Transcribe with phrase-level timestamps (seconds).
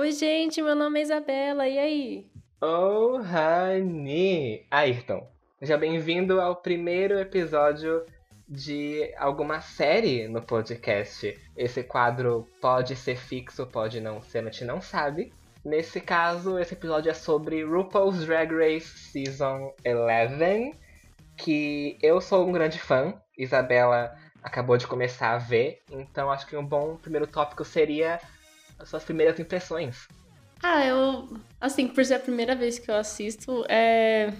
[0.00, 2.26] Oi, gente, meu nome é Isabela, e aí?
[2.58, 4.66] Oh, honey!
[4.70, 8.06] Ayrton, seja bem-vindo ao primeiro episódio
[8.48, 11.38] de alguma série no podcast.
[11.54, 15.34] Esse quadro pode ser fixo, pode não ser, a gente não sabe.
[15.62, 20.78] Nesse caso, esse episódio é sobre RuPaul's Drag Race Season 11,
[21.36, 23.12] que eu sou um grande fã.
[23.36, 28.18] Isabela acabou de começar a ver, então acho que um bom primeiro tópico seria
[28.80, 30.08] as suas primeiras impressões.
[30.62, 31.28] Ah, eu.
[31.60, 34.32] Assim, por ser a primeira vez que eu assisto, é.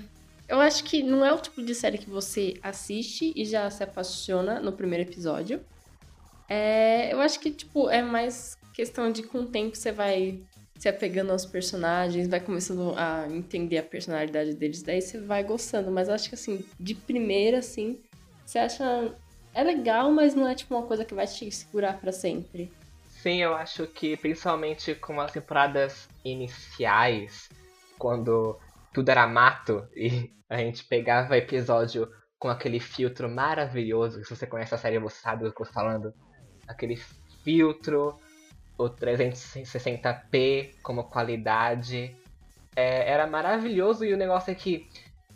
[0.49, 3.85] Eu acho que não é o tipo de série que você assiste e já se
[3.85, 5.61] apaixona no primeiro episódio.
[6.49, 10.43] É, eu acho que, tipo, é mais questão de com o tempo você vai
[10.77, 15.91] se apegando aos personagens, vai começando a entender a personalidade deles, daí você vai gostando.
[15.93, 18.01] Mas eu acho que, assim, de primeira, assim,
[18.45, 19.15] você acha.
[19.55, 22.73] É legal, mas não é, tipo, uma coisa que vai te segurar para sempre.
[23.23, 27.51] Sim, eu acho que principalmente com as temporadas iniciais,
[27.99, 28.59] quando
[28.95, 34.75] tudo era mato e a gente pegava episódio com aquele filtro maravilhoso, se você conhece
[34.75, 36.15] a série você sabe do que eu tô falando,
[36.67, 36.97] aquele
[37.45, 38.19] filtro,
[38.79, 42.17] o 360p como qualidade,
[42.75, 44.89] é, era maravilhoso e o negócio é que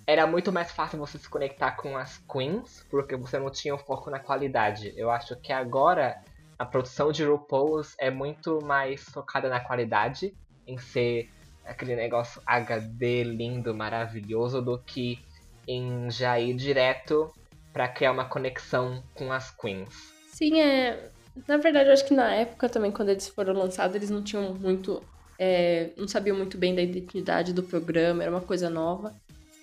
[0.07, 3.79] era muito mais fácil você se conectar com as queens, porque você não tinha o
[3.79, 4.95] foco na qualidade.
[4.97, 6.19] Eu acho que agora
[6.59, 10.35] a produção de RuPaul's é muito mais focada na qualidade,
[10.67, 11.29] em ser
[11.65, 15.19] aquele negócio HD lindo, maravilhoso, do que
[15.67, 17.33] em já ir direto
[17.73, 20.13] para criar uma conexão com as queens.
[20.29, 21.11] Sim, é.
[21.49, 24.55] Na verdade, eu acho que na época também, quando eles foram lançados, eles não tinham
[24.55, 25.03] muito.
[25.37, 25.91] É...
[25.97, 29.13] não sabiam muito bem da identidade do programa, era uma coisa nova.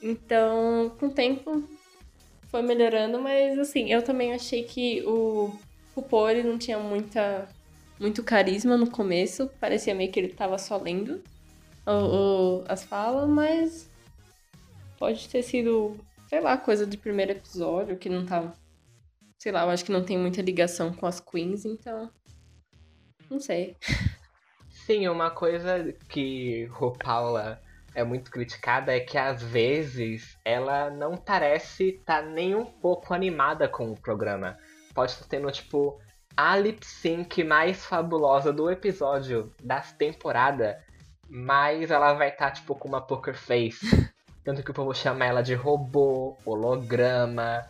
[0.02, 1.64] Então, com o tempo,
[2.50, 5.54] foi melhorando, mas assim, eu também achei que o
[5.96, 7.48] RuPaul ele não tinha muita,
[8.00, 11.22] muito carisma no começo, parecia meio que ele tava só lendo
[11.86, 13.90] o, o, as falas, mas
[14.98, 15.98] pode ter sido,
[16.30, 18.54] sei lá, coisa de primeiro episódio, que não tava.
[19.40, 22.12] Sei lá, eu acho que não tem muita ligação com as queens, então.
[23.30, 23.76] Não sei.
[24.70, 27.62] Sim, uma coisa que RuPaula
[27.94, 33.14] é muito criticada é que às vezes ela não parece estar tá nem um pouco
[33.14, 34.58] animada com o programa
[34.94, 36.00] pode estar tendo, tipo,
[36.36, 40.84] a lip sync mais fabulosa do episódio da temporada,
[41.30, 43.86] mas ela vai estar, tá, tipo, com uma poker face.
[44.44, 47.64] Tanto que o povo chama ela de robô, holograma,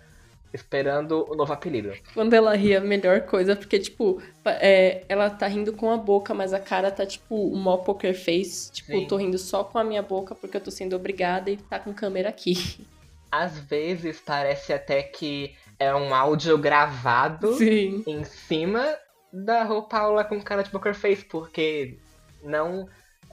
[0.54, 1.94] esperando o novo apelido.
[2.14, 6.34] Quando ela ri, a melhor coisa, porque, tipo, é, ela tá rindo com a boca,
[6.34, 8.72] mas a cara tá, tipo, uma poker face.
[8.72, 9.08] Tipo, Sim.
[9.08, 11.94] tô rindo só com a minha boca porque eu tô sendo obrigada e tá com
[11.94, 12.86] câmera aqui.
[13.32, 18.04] Às vezes parece até que é um áudio gravado Sim.
[18.06, 18.86] em cima
[19.34, 21.98] da Paula com cara de poker face, porque
[22.44, 22.88] não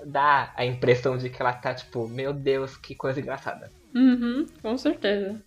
[0.06, 3.70] dá a impressão de que ela tá tipo, meu Deus, que coisa engraçada.
[3.94, 5.44] Uhum, com certeza.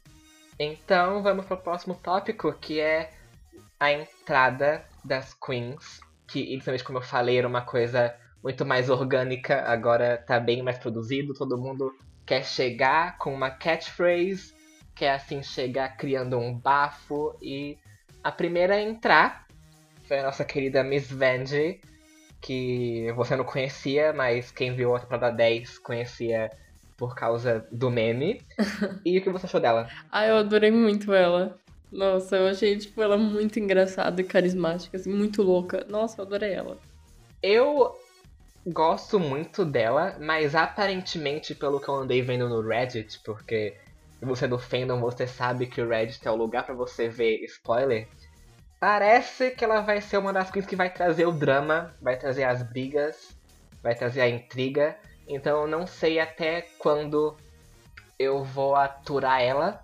[0.60, 3.10] Então vamos pro próximo tópico, que é
[3.80, 8.14] a entrada das queens, que inicialmente, como eu falei, era uma coisa
[8.44, 11.92] muito mais orgânica, agora tá bem mais produzido, todo mundo
[12.28, 14.61] quer chegar com uma catchphrase
[14.96, 17.78] quer assim chegar criando um bafo e
[18.24, 19.48] a primeira a entrar
[20.12, 21.80] foi a nossa querida Miss Vanjie,
[22.42, 26.52] que você não conhecia, mas quem viu a temporada 10 conhecia
[26.98, 28.42] por causa do meme.
[29.06, 29.90] e o que você achou dela?
[30.12, 31.58] Ah, eu adorei muito ela.
[31.90, 35.86] Nossa, eu achei, tipo, ela muito engraçada e carismática, assim, muito louca.
[35.90, 36.78] Nossa, eu adorei ela.
[37.42, 37.96] Eu
[38.68, 43.78] gosto muito dela, mas aparentemente, pelo que eu andei vendo no Reddit, porque
[44.22, 47.44] você é do fandom, você sabe que o Reddit é o lugar para você ver
[47.46, 48.08] spoiler.
[48.80, 52.44] Parece que ela vai ser uma das queens que vai trazer o drama, vai trazer
[52.44, 53.36] as brigas,
[53.82, 54.98] vai trazer a intriga.
[55.28, 57.36] Então eu não sei até quando
[58.18, 59.84] eu vou aturar ela.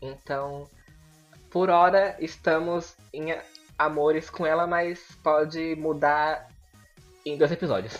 [0.00, 0.68] Então,
[1.50, 3.34] por hora estamos em
[3.78, 6.48] amores com ela, mas pode mudar
[7.24, 7.98] em dois episódios.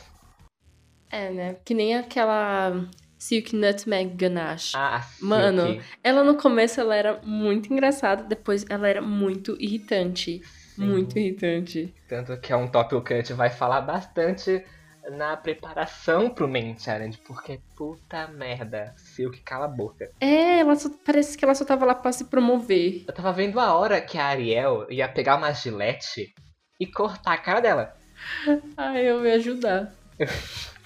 [1.11, 1.57] É, né?
[1.65, 2.87] Que nem aquela
[3.19, 4.73] Silk Nutmeg Ganache.
[4.77, 5.85] Ah, Mano, Silk.
[6.05, 10.41] ela no começo ela era muito engraçada, depois ela era muito irritante.
[10.75, 10.87] Sim.
[10.87, 11.93] Muito irritante.
[12.09, 14.65] Tanto que é um tópico que a gente vai falar bastante
[15.11, 20.09] na preparação pro Main Challenge, porque puta merda, Silk cala a boca.
[20.21, 23.05] É, ela só, parece que ela só tava lá pra se promover.
[23.09, 26.33] Eu tava vendo a hora que a Ariel ia pegar uma gilete
[26.79, 27.97] e cortar a cara dela.
[28.77, 29.93] Ai, eu ia ajudar.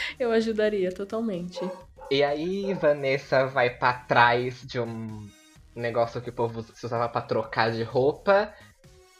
[0.18, 1.60] Eu ajudaria totalmente.
[2.10, 5.28] E aí, Vanessa vai para trás de um
[5.74, 8.52] negócio que o povo se usava para trocar de roupa.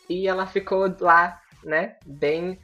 [0.08, 1.96] E ela ficou lá, né?
[2.06, 2.58] Bem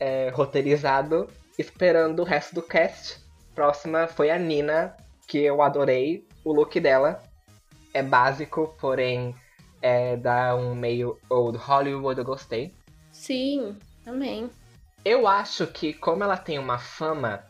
[0.00, 1.28] é, roteirizado,
[1.58, 3.20] esperando o resto do cast.
[3.54, 7.22] Próxima foi a Nina, que eu adorei o look dela.
[7.94, 9.34] É básico, porém
[9.80, 12.72] é, dá um meio old Hollywood, eu gostei.
[13.12, 14.50] Sim, também.
[15.04, 17.44] Eu acho que como ela tem uma fama,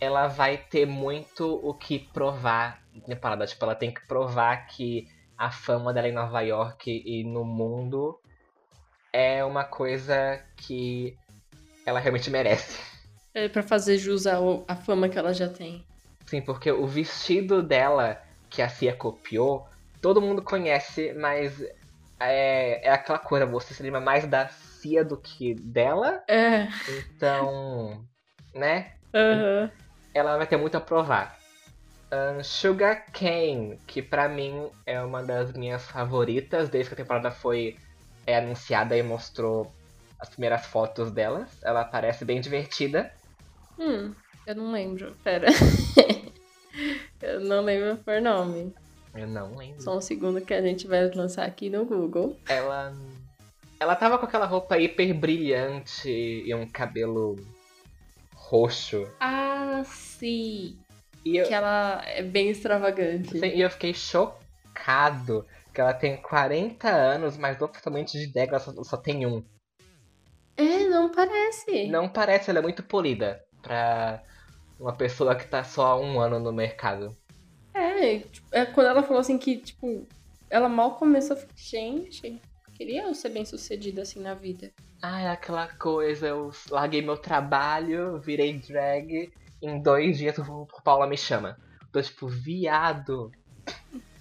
[0.00, 3.46] ela vai ter muito o que provar na temporada.
[3.46, 5.06] Tipo, ela tem que provar que
[5.36, 8.18] a fama dela em Nova York e no mundo
[9.12, 11.16] é uma coisa que
[11.84, 12.78] ela realmente merece.
[13.34, 15.84] É pra fazer jus à a fama que ela já tem.
[16.26, 19.66] Sim, porque o vestido dela que a Cia copiou,
[20.00, 21.60] todo mundo conhece, mas
[22.18, 26.22] é, é aquela coisa, você se lembra mais da Cia do que dela.
[26.28, 26.68] É.
[26.88, 28.04] Então,
[28.54, 28.92] né?
[29.14, 29.70] Aham.
[30.14, 31.38] Ela vai ter muito a provar.
[32.10, 37.30] Ahn, Sugar Cane, que pra mim é uma das minhas favoritas desde que a temporada
[37.30, 37.76] foi
[38.26, 39.72] é, anunciada e mostrou
[40.18, 41.48] as primeiras fotos delas.
[41.62, 43.12] Ela parece bem divertida.
[43.78, 44.12] Hum,
[44.46, 45.14] eu não lembro.
[45.22, 45.46] Pera.
[47.22, 48.74] eu não lembro por nome.
[49.14, 49.80] Eu não lembro.
[49.80, 52.36] Só um segundo que a gente vai lançar aqui no Google.
[52.48, 52.92] Ela.
[53.78, 57.36] Ela tava com aquela roupa hiper brilhante e um cabelo
[58.50, 59.06] roxo.
[59.20, 60.76] Ah, sim.
[61.24, 63.38] E eu, Que ela é bem extravagante.
[63.38, 68.58] Sim, e eu fiquei chocado que ela tem 40 anos, mas totalmente de drag ela
[68.58, 69.44] só, só tem um.
[70.56, 71.86] É, não parece.
[71.86, 74.20] Não parece, ela é muito polida pra
[74.80, 77.16] uma pessoa que tá só há um ano no mercado.
[77.72, 80.06] É, tipo, é quando ela falou assim que, tipo,
[80.50, 82.40] ela mal começou, gente,
[82.74, 84.72] queria eu ser bem sucedida assim na vida.
[85.02, 89.32] Ah, é aquela coisa, eu larguei meu trabalho, virei drag,
[89.62, 91.58] em dois dias o Paula me chama.
[91.90, 93.32] Tô tipo, viado.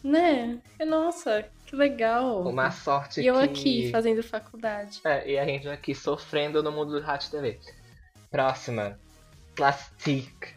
[0.04, 0.60] Né?
[0.88, 2.48] Nossa, que legal.
[2.48, 3.42] Uma sorte e eu que...
[3.42, 5.02] aqui, fazendo faculdade.
[5.04, 7.60] É, e a gente aqui sofrendo no mundo do Rádio TV.
[8.32, 8.98] Próxima.
[9.56, 10.56] Plastique.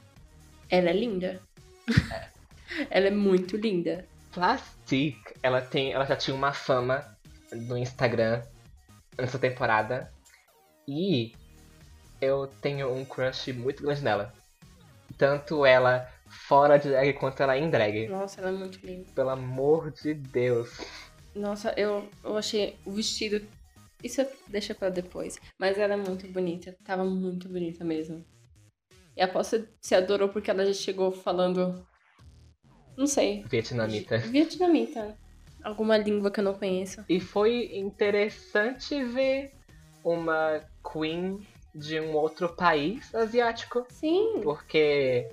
[0.70, 1.40] Ela é linda.
[2.88, 4.06] ela é muito linda.
[4.32, 7.04] Plastique, ela tem, ela já tinha uma fama
[7.52, 8.42] no Instagram
[9.16, 10.12] nessa temporada
[10.86, 11.32] e
[12.20, 14.32] eu tenho um crush muito grande nela.
[15.18, 18.08] Tanto ela fora de drag quanto ela em drag.
[18.08, 19.06] Nossa, ela é muito linda.
[19.14, 20.80] Pelo amor de Deus.
[21.34, 23.46] Nossa, eu, eu achei o vestido.
[24.02, 25.38] Isso deixa pra depois.
[25.58, 26.76] Mas ela é muito bonita.
[26.84, 28.24] Tava muito bonita mesmo.
[29.16, 31.86] E aposto se adorou porque ela já chegou falando.
[32.96, 33.44] Não sei.
[33.44, 34.18] Vietnamita.
[34.18, 35.16] Vietnamita.
[35.62, 37.04] Alguma língua que eu não conheço.
[37.08, 39.50] E foi interessante ver
[40.04, 40.60] uma
[40.92, 43.86] queen de um outro país asiático.
[43.88, 44.40] Sim.
[44.42, 45.28] porque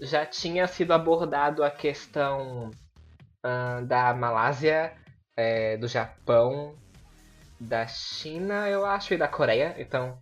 [0.00, 2.70] já tinha sido abordado a questão
[3.42, 4.92] ah, da Malásia,
[5.36, 6.74] é, do Japão,
[7.58, 9.74] da China, eu acho, e da Coreia.
[9.78, 10.18] Então,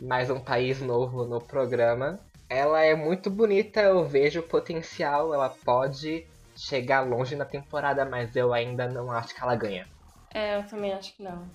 [0.00, 2.18] mais um país novo no programa.
[2.48, 6.26] Ela é muito bonita, eu vejo o potencial, ela pode
[6.56, 9.86] chegar longe na temporada, mas eu ainda não acho que ela ganha.
[10.32, 11.46] É, eu também acho que não.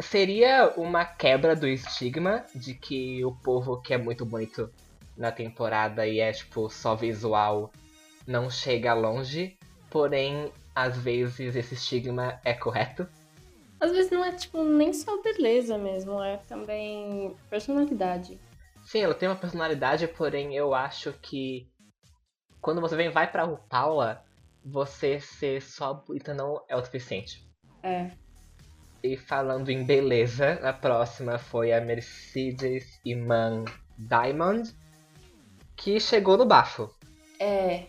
[0.00, 4.72] Seria uma quebra do estigma de que o povo que é muito bonito
[5.16, 7.70] na temporada e é tipo só visual
[8.26, 9.56] não chega longe,
[9.90, 13.06] porém às vezes esse estigma é correto.
[13.78, 18.38] Às vezes não é, tipo, nem só beleza mesmo, é também personalidade.
[18.84, 21.68] Sim, ela tem uma personalidade, porém eu acho que
[22.62, 24.24] quando você vem vai pra Paula,
[24.64, 27.44] você ser só bonita não é o suficiente.
[27.82, 28.12] É.
[29.02, 33.64] E falando em beleza, a próxima foi a Mercedes Iman
[33.98, 34.72] Diamond,
[35.74, 36.88] que chegou no bafo.
[37.40, 37.86] É.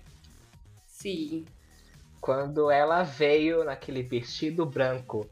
[0.88, 1.46] Sim.
[2.20, 5.30] Quando ela veio naquele vestido branco,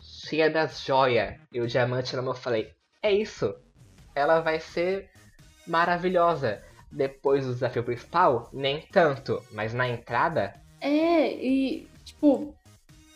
[0.00, 2.72] cheia das joias e o diamante na mão, eu falei:
[3.02, 3.54] é isso,
[4.14, 5.10] ela vai ser
[5.66, 6.62] maravilhosa.
[6.92, 12.54] Depois do desafio principal, nem tanto, mas na entrada, É, e, tipo,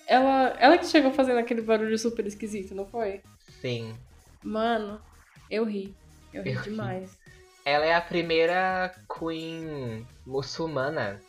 [0.06, 3.20] ela, ela que chegou fazendo aquele barulho super esquisito, não foi?
[3.60, 3.94] sim.
[4.42, 5.00] Mano,
[5.50, 5.94] eu ri.
[6.32, 6.62] Eu ri Eu ri.
[6.62, 7.18] demais.
[7.64, 11.20] Ela é a primeira queen muçulmana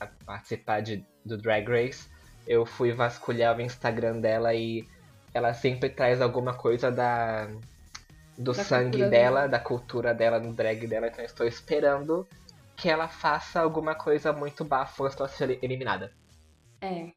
[0.00, 2.08] a participar de, do Drag Race.
[2.46, 4.88] Eu fui vasculhar o Instagram dela e
[5.34, 7.48] ela sempre traz alguma coisa da
[8.36, 11.08] do Da sangue dela, da cultura dela no drag dela.
[11.08, 12.26] Então eu estou esperando
[12.76, 16.12] que ela faça alguma coisa muito bafo antes dela ser eliminada.
[16.80, 17.10] É.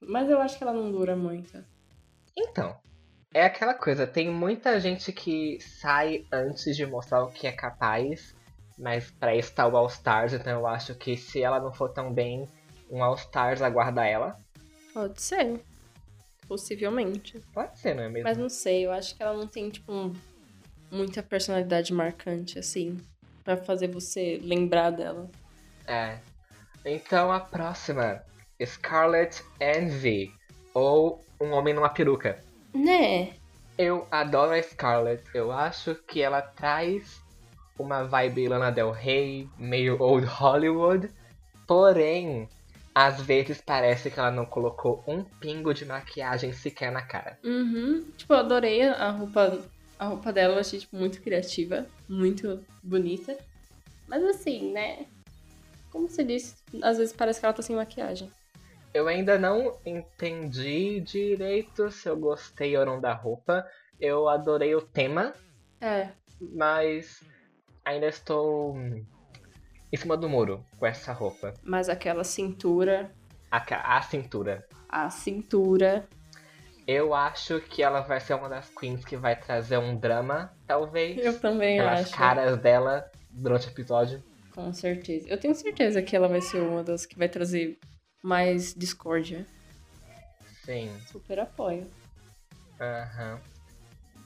[0.00, 1.64] Mas eu acho que ela não dura muito.
[2.36, 2.76] Então,
[3.32, 8.34] é aquela coisa, tem muita gente que sai antes de mostrar o que é capaz,
[8.78, 11.88] mas pra isso tá o All Stars, então eu acho que se ela não for
[11.88, 12.46] tão bem,
[12.90, 14.36] um All Stars aguarda ela.
[14.92, 15.60] Pode ser.
[16.46, 17.42] Possivelmente.
[17.52, 18.28] Pode ser, não é mesmo?
[18.28, 20.12] Mas não sei, eu acho que ela não tem, tipo, um,
[20.96, 22.98] muita personalidade marcante, assim,
[23.44, 25.30] pra fazer você lembrar dela.
[25.86, 26.18] É.
[26.84, 28.22] Então a próxima,
[28.64, 30.32] Scarlet Envy,
[30.72, 32.40] ou Um Homem numa Peruca.
[32.74, 33.34] Né?
[33.78, 37.20] Eu adoro a Scarlet, eu acho que ela traz
[37.78, 41.10] uma vibe Lana Del Rey, meio Old Hollywood,
[41.66, 42.48] porém,
[42.94, 47.38] às vezes parece que ela não colocou um pingo de maquiagem sequer na cara.
[47.44, 48.06] Uhum.
[48.16, 49.58] Tipo, eu adorei a roupa,
[49.98, 53.36] a roupa dela, eu achei tipo, muito criativa, muito bonita.
[54.06, 55.06] Mas assim, né?
[55.90, 58.30] Como você disse, às vezes parece que ela tá sem maquiagem.
[58.92, 63.66] Eu ainda não entendi direito se eu gostei ou não da roupa.
[64.00, 65.34] Eu adorei o tema,
[65.80, 66.10] É,
[66.40, 67.22] mas
[67.84, 71.54] ainda estou em cima do muro com essa roupa.
[71.62, 73.10] mas aquela cintura,
[73.50, 74.66] A, a cintura.
[74.88, 76.06] a cintura.
[76.86, 81.18] Eu acho que ela vai ser uma das queens que vai trazer um drama, talvez.
[81.24, 82.16] Eu também Pelas acho.
[82.16, 84.22] caras dela durante o episódio.
[84.54, 85.28] Com certeza.
[85.28, 87.78] Eu tenho certeza que ela vai ser uma das que vai trazer
[88.22, 89.44] mais discórdia.
[90.64, 90.96] Sim.
[91.10, 91.86] Super apoio.
[92.80, 93.40] Aham.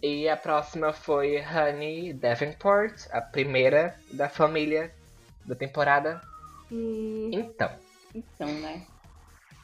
[0.03, 4.95] E a próxima foi Honey Davenport, a primeira da família
[5.45, 6.21] da temporada.
[6.73, 7.71] Hum, Então,
[8.15, 8.87] então, né?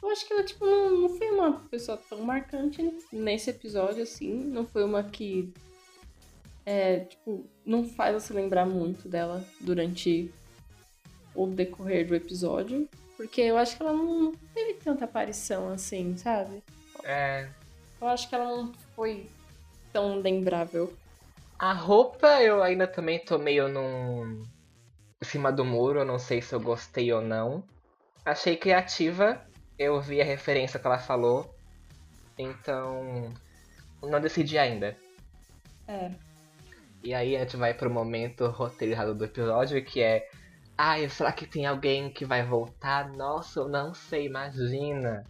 [0.01, 4.33] Eu acho que ela, tipo, não, não foi uma pessoa tão marcante nesse episódio, assim.
[4.33, 5.51] Não foi uma que,
[6.65, 10.31] é, tipo, não faz você lembrar muito dela durante
[11.35, 12.87] o decorrer do episódio.
[13.15, 16.63] Porque eu acho que ela não teve tanta aparição assim, sabe?
[17.03, 17.49] é,
[17.99, 19.27] Eu acho que ela não foi
[19.91, 20.93] tão lembrável.
[21.57, 24.43] a roupa eu ainda também tô meio num.
[25.21, 27.63] em cima do muro, eu não sei se eu gostei ou não.
[28.23, 29.41] Achei criativa,
[29.77, 31.53] eu vi a referência que ela falou.
[32.37, 33.33] Então.
[34.01, 34.95] Não decidi ainda.
[35.87, 36.11] É.
[37.03, 40.27] E aí a gente vai pro momento roteirizado do episódio, que é.
[40.77, 43.09] Ai, será que tem alguém que vai voltar?
[43.09, 45.23] Nossa, eu não sei, imagina.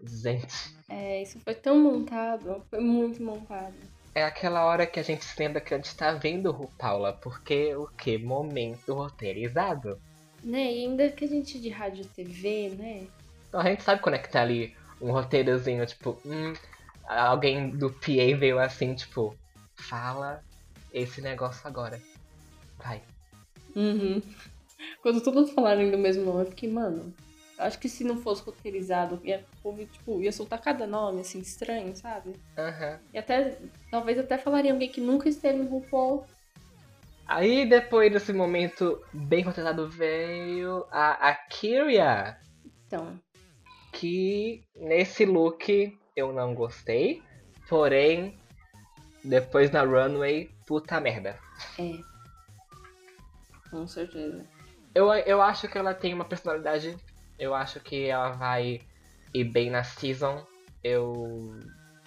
[0.00, 3.74] Gente, É, isso foi tão montado, foi muito montado.
[4.14, 7.12] é aquela hora que a gente se lembra que a gente tá vendo o Paula,
[7.12, 8.16] porque o que?
[8.16, 10.00] Momento roteirizado.
[10.42, 13.06] Né, e ainda que a gente de rádio e TV, né?
[13.48, 16.52] Então a gente sabe conectar ali um roteirozinho, tipo, hum,
[17.08, 19.34] alguém do PA veio assim, tipo,
[19.76, 20.42] fala
[20.92, 22.00] esse negócio agora.
[22.78, 23.02] Vai.
[23.74, 24.20] Uhum.
[25.02, 27.14] Quando todos falarem do mesmo nome, eu fiquei, mano,
[27.58, 31.94] acho que se não fosse roteirizado, ia, povo, tipo, ia soltar cada nome, assim, estranho,
[31.96, 32.34] sabe?
[32.56, 32.98] Aham.
[33.12, 33.58] E até,
[33.90, 36.24] talvez até falaria alguém que nunca esteve em RuPaul.
[37.26, 42.38] Aí depois desse momento bem roteirizado veio a Akiria,
[42.86, 43.20] Então,
[43.98, 47.20] que nesse look eu não gostei,
[47.68, 48.38] porém
[49.24, 51.36] depois na runway, puta merda.
[51.78, 51.98] é.
[53.68, 54.46] Com certeza.
[54.94, 56.96] Eu, eu acho que ela tem uma personalidade,
[57.38, 58.80] eu acho que ela vai
[59.34, 60.46] ir bem na season,
[60.82, 61.60] eu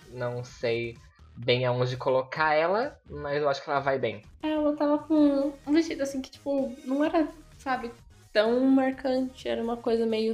[0.09, 0.97] não sei
[1.35, 4.23] bem aonde colocar ela, mas eu acho que ela vai bem.
[4.41, 7.91] Ela tava com um vestido assim que, tipo, não era, sabe,
[8.33, 9.47] tão marcante.
[9.47, 10.33] Era uma coisa meio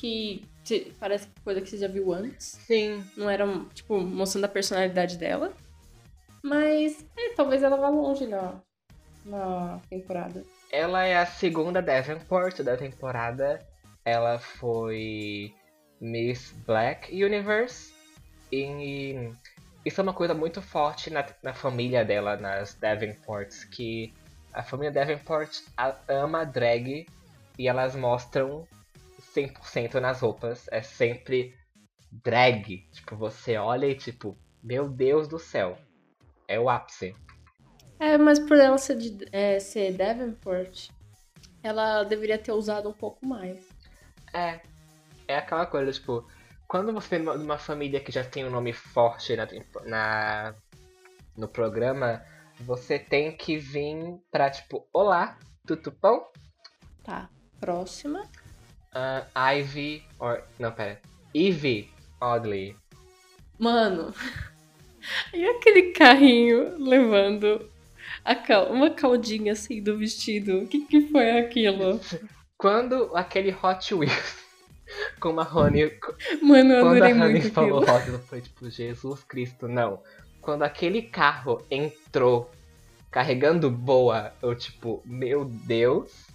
[0.00, 2.58] que te- parece coisa que você já viu antes.
[2.66, 5.52] Sim, Não era, tipo, mostrando a personalidade dela.
[6.42, 8.54] Mas, é, talvez ela vá longe na,
[9.26, 10.42] na temporada.
[10.72, 13.60] Ela é a segunda Davenport da temporada.
[14.04, 15.52] Ela foi
[16.00, 17.92] Miss Black Universe.
[18.50, 19.30] E
[19.84, 23.64] isso é uma coisa muito forte na, na família dela, nas Davenports.
[23.64, 24.14] Que
[24.54, 27.06] a família Davenport a- ama drag
[27.58, 28.66] e elas mostram
[29.34, 30.66] 100% nas roupas.
[30.70, 31.54] É sempre
[32.10, 32.86] drag.
[32.92, 35.78] Tipo, você olha e tipo, meu Deus do céu.
[36.48, 37.14] É o ápice.
[37.98, 40.88] É, mas por ela ser, de, é, ser Davenport,
[41.62, 43.68] ela deveria ter usado um pouco mais.
[44.32, 44.60] É.
[45.28, 46.26] É aquela coisa, tipo,
[46.66, 49.46] quando você vem de uma- família que já tem um nome forte na,
[49.84, 50.54] na-
[51.36, 52.24] no programa,
[52.58, 56.32] você tem que vir pra, tipo, olá, tudo bom?
[57.04, 57.28] Tá,
[57.60, 58.22] próxima.
[58.92, 61.00] Ah, Ivy, or, não, pera,
[61.34, 61.88] Ivy
[62.20, 62.76] Oddly.
[63.58, 64.12] Mano,
[65.32, 67.70] e aquele carrinho levando
[68.24, 70.62] a cal- uma caldinha assim do vestido?
[70.62, 72.00] O que, que foi aquilo?
[72.56, 74.38] Quando aquele Hot Wheels
[75.20, 75.96] com uma Honey,
[76.42, 77.96] Mano, eu quando a muito falou aquilo.
[77.96, 80.02] Hot, falei, tipo, Jesus Cristo, não.
[80.40, 82.50] Quando aquele carro entrou
[83.10, 86.29] carregando boa, eu tipo, meu Deus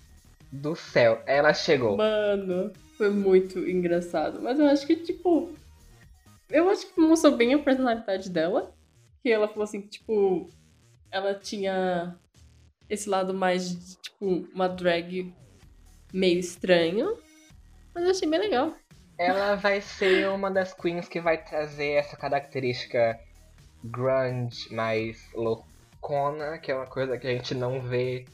[0.56, 1.98] do céu, ela chegou.
[1.98, 4.42] Mano, foi muito engraçado.
[4.42, 5.54] Mas eu acho que, tipo.
[6.50, 8.74] Eu acho que mostrou bem a personalidade dela.
[9.22, 10.50] Que ela falou assim, que, tipo.
[11.12, 12.16] ela tinha
[12.90, 15.34] esse lado mais de, tipo, uma drag
[16.14, 17.18] meio estranho.
[17.94, 18.74] Mas eu achei bem legal.
[19.18, 23.18] Ela vai ser uma das queens que vai trazer essa característica
[23.82, 28.26] grunge mais loucona, que é uma coisa que a gente não vê.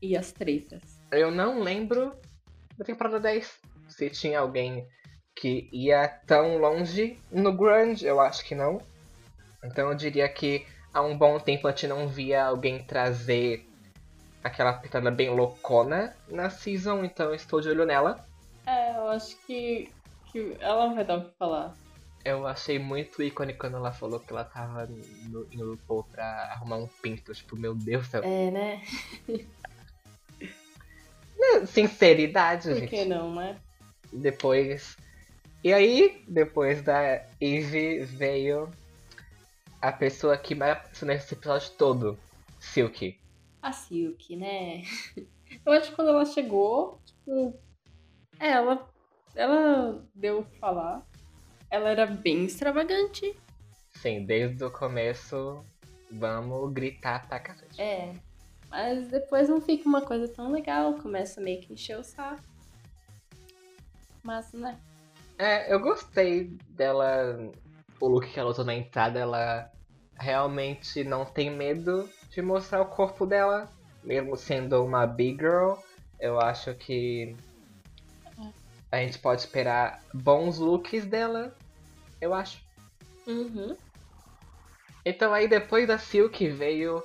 [0.00, 0.99] E as tretas.
[1.12, 2.14] Eu não lembro
[2.78, 4.86] da temporada 10 se tinha alguém
[5.34, 8.80] que ia tão longe no grunge, eu acho que não.
[9.64, 13.66] Então eu diria que há um bom tempo a gente não via alguém trazer
[14.42, 18.24] aquela pitada bem loucona na season, então eu estou de olho nela.
[18.66, 19.90] É, eu acho que,
[20.30, 21.74] que ela vai dar o que falar.
[22.24, 26.76] Eu achei muito ícone quando ela falou que ela tava no, em RuPaul pra arrumar
[26.76, 27.32] um pinto.
[27.32, 28.22] Tipo, meu Deus do céu.
[28.22, 28.82] É, né?
[31.66, 32.90] Sinceridade, Por gente.
[32.90, 33.56] que não, né?
[34.12, 34.96] Depois.
[35.62, 38.70] E aí, depois da Eve veio
[39.80, 42.18] a pessoa que mais apareceu nesse episódio todo,
[42.58, 43.18] Silky.
[43.62, 44.82] A Silk, né?
[45.64, 47.54] Eu acho que quando ela chegou, tipo.
[48.38, 48.88] É, ela,
[49.34, 51.04] ela deu falar.
[51.70, 53.36] Ela era bem extravagante.
[54.00, 55.62] Sim, desde o começo,
[56.10, 57.80] vamos gritar pra cacete.
[57.80, 58.14] É.
[58.70, 60.94] Mas depois não fica uma coisa tão legal.
[60.94, 62.42] Começa meio que encher o saco.
[64.22, 64.78] Mas, né?
[65.36, 67.50] É, eu gostei dela.
[67.98, 69.70] O look que ela usou na entrada, ela
[70.16, 73.68] realmente não tem medo de mostrar o corpo dela.
[74.04, 75.74] Mesmo sendo uma big girl,
[76.18, 77.36] eu acho que
[78.90, 81.54] a gente pode esperar bons looks dela.
[82.20, 82.62] Eu acho.
[83.26, 83.76] Uhum.
[85.04, 87.02] Então aí depois da Silk veio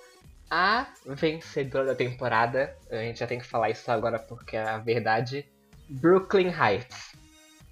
[0.49, 2.75] a vencedora da temporada.
[2.89, 5.47] A gente já tem que falar isso agora porque é a verdade.
[5.89, 7.15] Brooklyn Heights.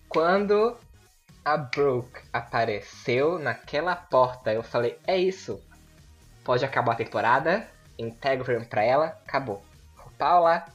[0.08, 0.78] Quando
[1.44, 5.62] a Brooke apareceu naquela porta, eu falei, é isso.
[6.44, 9.64] Pode acabar a temporada, entrega o prêmio pra ela, acabou.
[10.18, 10.66] Paula,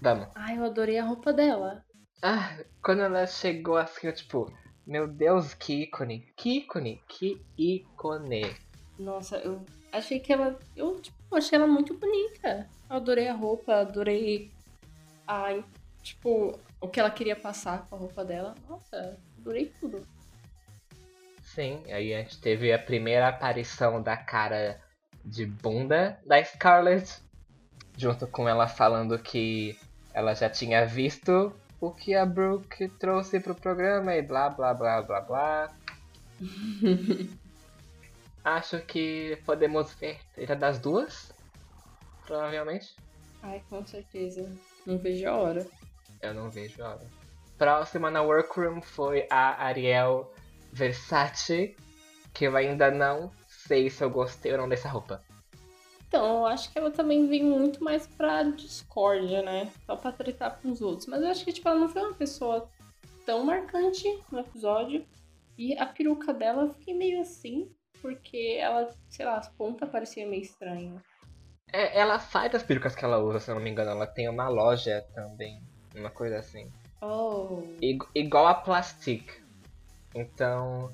[0.00, 0.28] vamos.
[0.34, 1.82] Ai, eu adorei a roupa dela.
[2.22, 4.52] Ah, quando ela chegou assim, eu tipo,
[4.86, 8.54] meu Deus, que ícone, que ícone, que ícone.
[8.98, 10.58] Nossa, eu achei que ela.
[10.76, 12.68] Eu tipo, achei ela muito bonita.
[12.88, 14.50] Eu adorei a roupa, adorei
[15.26, 15.62] a.
[16.02, 18.54] Tipo, o que ela queria passar com a roupa dela.
[18.68, 20.06] Nossa, adorei tudo.
[21.42, 24.80] Sim, aí a gente teve a primeira aparição da cara
[25.24, 27.20] de bunda da Scarlett,
[27.96, 29.76] junto com ela falando que
[30.14, 35.02] ela já tinha visto o que a Brooke trouxe pro programa e blá blá blá
[35.02, 35.72] blá blá.
[38.44, 41.32] Acho que podemos ver treta das duas,
[42.26, 42.96] provavelmente.
[43.42, 44.50] Ai, com certeza.
[44.86, 45.66] Não vejo a hora.
[46.22, 47.06] Eu não vejo a hora.
[47.58, 50.32] Próxima na Workroom foi a Ariel
[50.72, 51.76] Versace,
[52.32, 55.22] que eu ainda não sei se eu gostei ou não dessa roupa.
[56.08, 59.70] Então, eu acho que ela também vem muito mais pra discórdia, né?
[59.86, 61.06] Só pra tretar com os outros.
[61.06, 62.68] Mas eu acho que, tipo, ela não foi uma pessoa
[63.24, 65.06] tão marcante no episódio.
[65.56, 67.70] E a peruca dela eu fiquei meio assim,
[68.00, 71.02] porque ela, sei lá, as pontas pareciam meio estranhas.
[71.72, 73.90] É, ela faz as perucas que ela usa, se eu não me engano.
[73.90, 75.62] Ela tem uma loja também,
[75.94, 76.70] uma coisa assim.
[77.00, 77.62] Oh.
[77.80, 79.40] Igu- igual a Plastic.
[80.14, 80.90] Então,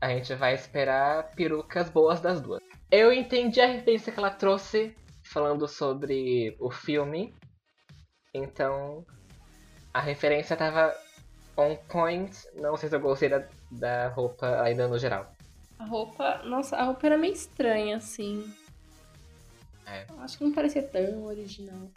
[0.00, 2.62] a gente vai esperar perucas boas das duas.
[2.90, 7.34] Eu entendi a referência que ela trouxe falando sobre o filme.
[8.34, 9.04] Então,
[9.92, 10.94] a referência tava
[11.56, 12.36] on point.
[12.54, 15.34] Não sei se eu gostei da, da roupa ainda no geral.
[15.78, 18.52] A roupa, nossa, a roupa era meio estranha, assim.
[19.86, 20.06] É.
[20.18, 21.90] Acho que não parecia tão original.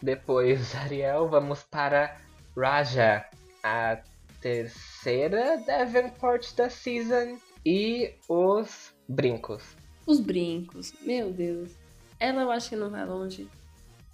[0.00, 2.16] Depois, Ariel, vamos para
[2.56, 3.24] Raja,
[3.62, 3.98] a
[4.40, 7.38] terceira Davenport da season.
[7.66, 9.76] E os brincos.
[10.06, 11.72] Os brincos, meu Deus.
[12.20, 13.48] Ela eu acho que não vai longe.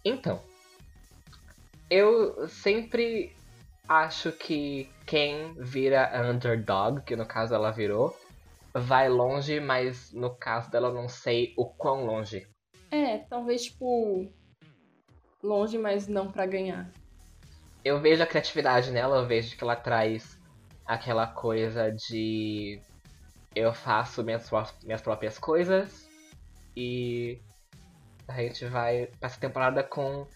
[0.04, 0.40] Então,
[1.90, 3.34] eu sempre
[3.88, 8.16] acho que quem vira a underdog, que no caso ela virou,
[8.74, 12.46] vai longe, mas no caso dela eu não sei o quão longe.
[12.90, 14.26] É, talvez, tipo,
[15.42, 16.90] longe, mas não pra ganhar.
[17.84, 20.38] Eu vejo a criatividade nela, eu vejo que ela traz
[20.84, 22.80] aquela coisa de
[23.54, 24.50] eu faço minhas,
[24.82, 26.08] minhas próprias coisas
[26.76, 27.40] e
[28.28, 30.26] a gente vai pra essa temporada com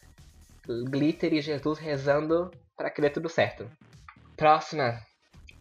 [0.88, 3.70] Glitter e Jesus rezando para que dê tudo certo.
[4.36, 5.00] Próxima,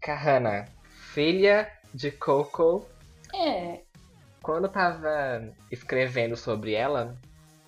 [0.01, 0.65] Kahana,
[1.13, 2.85] filha de Coco.
[3.33, 3.81] É,
[4.41, 7.17] Quando eu tava escrevendo sobre ela,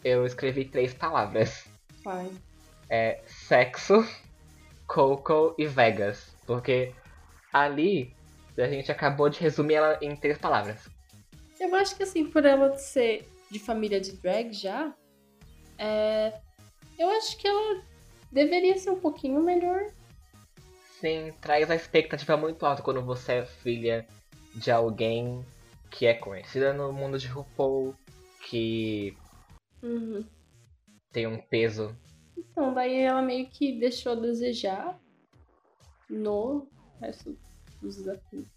[0.03, 1.65] eu escrevi três palavras.
[2.03, 2.29] vai.
[2.89, 4.05] É sexo,
[4.87, 6.35] Coco e Vegas.
[6.45, 6.93] Porque
[7.51, 8.13] ali
[8.57, 10.87] a gente acabou de resumir ela em três palavras.
[11.59, 14.93] Eu acho que assim, por ela ser de família de drag já,
[15.77, 16.33] é...
[16.99, 17.81] eu acho que ela
[18.31, 19.87] deveria ser um pouquinho melhor.
[20.99, 24.07] Sim, traz a expectativa muito alta quando você é filha
[24.55, 25.45] de alguém
[25.91, 27.95] que é conhecida no mundo de RuPaul,
[28.49, 29.15] que
[29.81, 30.25] Uhum.
[31.11, 31.95] tem um peso.
[32.37, 34.99] Então, daí ela meio que deixou a desejar
[36.09, 36.67] no
[37.01, 37.37] resto
[37.81, 38.47] dos desafios.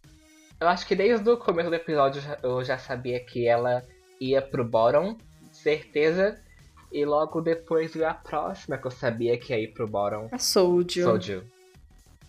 [0.61, 3.87] Eu acho que desde o começo do episódio eu já- sabia que ela
[4.21, 5.17] ia pro bottom,
[5.53, 6.43] certeza.
[6.91, 10.29] E logo depois veio a próxima que eu sabia que ia ir pro bottom.
[10.33, 11.05] A Soulja.
[11.05, 11.45] Soju.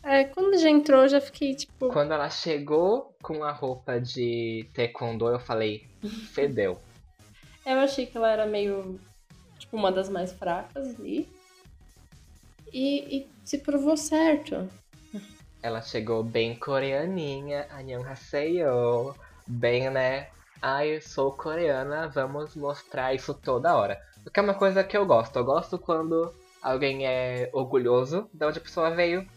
[0.03, 1.89] É, quando já entrou, eu já fiquei tipo.
[1.89, 5.87] Quando ela chegou com a roupa de taekwondo, eu falei,
[6.33, 6.79] fedeu.
[7.65, 8.99] Eu achei que ela era meio.
[9.57, 11.27] Tipo, uma das mais fracas ali.
[12.71, 14.69] E, e se provou certo.
[15.61, 19.13] Ela chegou bem coreaninha, annyeonghaseyo,
[19.45, 20.29] bem, né?
[20.61, 23.99] Ai, eu sou coreana, vamos mostrar isso toda hora.
[24.23, 25.35] Porque é uma coisa que eu gosto.
[25.37, 29.27] Eu gosto quando alguém é orgulhoso de onde a pessoa veio.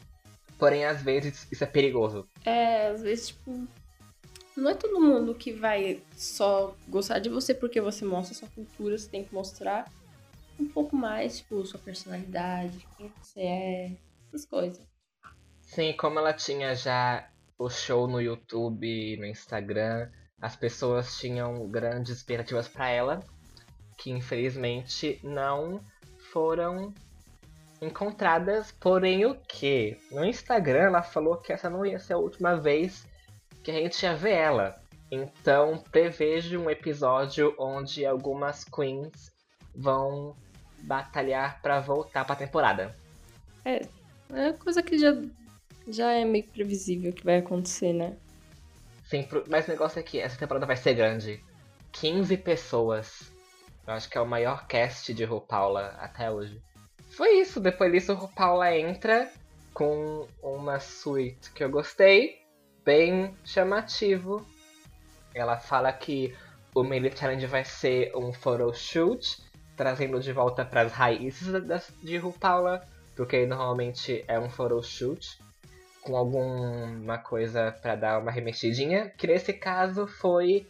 [0.59, 2.29] Porém, às vezes, isso é perigoso.
[2.45, 3.67] É, às vezes, tipo.
[4.55, 8.99] Não é todo mundo que vai só gostar de você porque você mostra sua cultura,
[8.99, 9.91] você tem que mostrar
[10.61, 13.97] um pouco mais, tipo, sua personalidade, quem você é,
[14.29, 14.87] essas coisas.
[15.63, 20.11] Sim, como ela tinha já o show no YouTube, no Instagram,
[20.41, 23.21] as pessoas tinham grandes expectativas pra ela,
[23.97, 25.81] que infelizmente não
[26.33, 26.93] foram
[27.83, 28.73] encontradas.
[28.73, 29.99] Porém, o que?
[30.11, 33.07] No Instagram ela falou que essa não ia ser a última vez
[33.63, 34.81] que a gente ia ver ela.
[35.11, 39.31] Então, prevejo um episódio onde algumas queens
[39.75, 40.35] vão
[40.85, 42.97] batalhar pra voltar pra temporada.
[43.65, 45.15] É coisa que já,
[45.87, 48.17] já é meio previsível que vai acontecer, né?
[49.05, 51.45] Sim, mas o negócio é que essa temporada vai ser grande.
[51.93, 53.31] 15 pessoas.
[53.87, 56.63] Eu acho que é o maior cast de RuPaula até hoje.
[57.17, 59.31] Foi isso, depois disso RuPaula entra
[59.75, 62.39] com uma suíte que eu gostei,
[62.83, 64.47] bem chamativo.
[65.35, 66.35] Ela fala que
[66.75, 69.43] o Melee Challenge vai ser um photoshoot,
[69.77, 71.49] trazendo de volta para as raízes
[72.03, 75.39] de RuPaula, porque normalmente é um photoshoot
[76.01, 80.67] com alguma coisa pra dar uma remexidinha, que nesse caso foi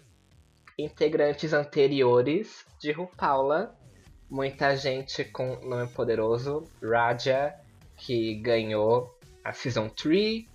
[0.76, 3.76] integrantes anteriores de RuPaula,
[4.32, 7.54] muita gente com nome poderoso, Raja,
[7.94, 9.14] que ganhou
[9.44, 10.46] a Season 3,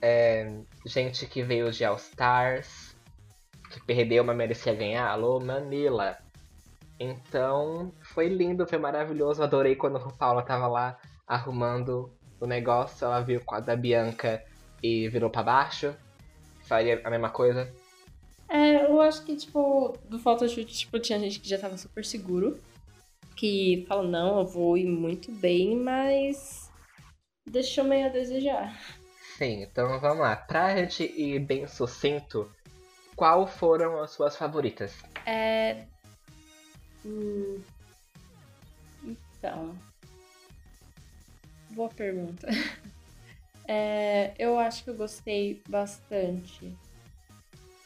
[0.00, 2.94] é, gente que veio de All Stars,
[3.70, 6.16] que perdeu, mas merecia ganhar, alô Manila.
[7.00, 13.20] Então, foi lindo, foi maravilhoso, adorei quando a RuPaula tava lá arrumando o negócio, ela
[13.20, 14.44] viu o quadro da Bianca
[14.80, 15.92] e virou pra baixo.
[16.66, 17.68] Faria a mesma coisa.
[18.48, 22.60] É, eu acho que, tipo, do photoshoot, tipo, tinha gente que já tava super seguro.
[23.36, 26.70] Que fala, não, eu vou ir muito bem, mas
[27.46, 28.78] deixou meio a desejar.
[29.36, 30.36] Sim, então vamos lá.
[30.36, 32.50] Pra gente ir bem sucinto,
[33.16, 34.94] qual foram as suas favoritas?
[35.26, 35.86] É.
[37.04, 37.60] Hum...
[39.04, 39.76] Então.
[41.70, 42.46] Boa pergunta.
[43.64, 46.76] É, eu acho que eu gostei bastante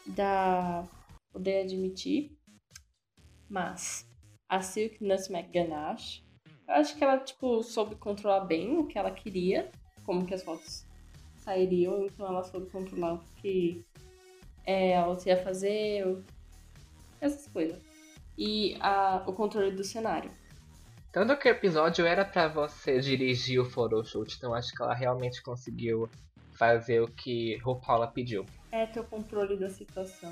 [0.06, 0.84] da.
[1.30, 2.34] Poder admitir.
[3.48, 4.05] Mas
[4.48, 6.22] a Silk Nutmeg Ganache.
[6.68, 9.70] Eu acho que ela, tipo, soube controlar bem o que ela queria.
[10.04, 10.84] Como que as fotos
[11.36, 12.06] sairiam.
[12.06, 13.84] Então ela soube controlar o que
[14.64, 16.22] é, ela ia fazer.
[17.20, 17.80] Essas coisas.
[18.36, 20.30] E a, o controle do cenário.
[21.12, 25.42] Tanto que o episódio era pra você dirigir o photoshoot, então acho que ela realmente
[25.42, 26.10] conseguiu
[26.52, 28.44] fazer o que RuPaula pediu.
[28.70, 30.30] É ter o controle da situação.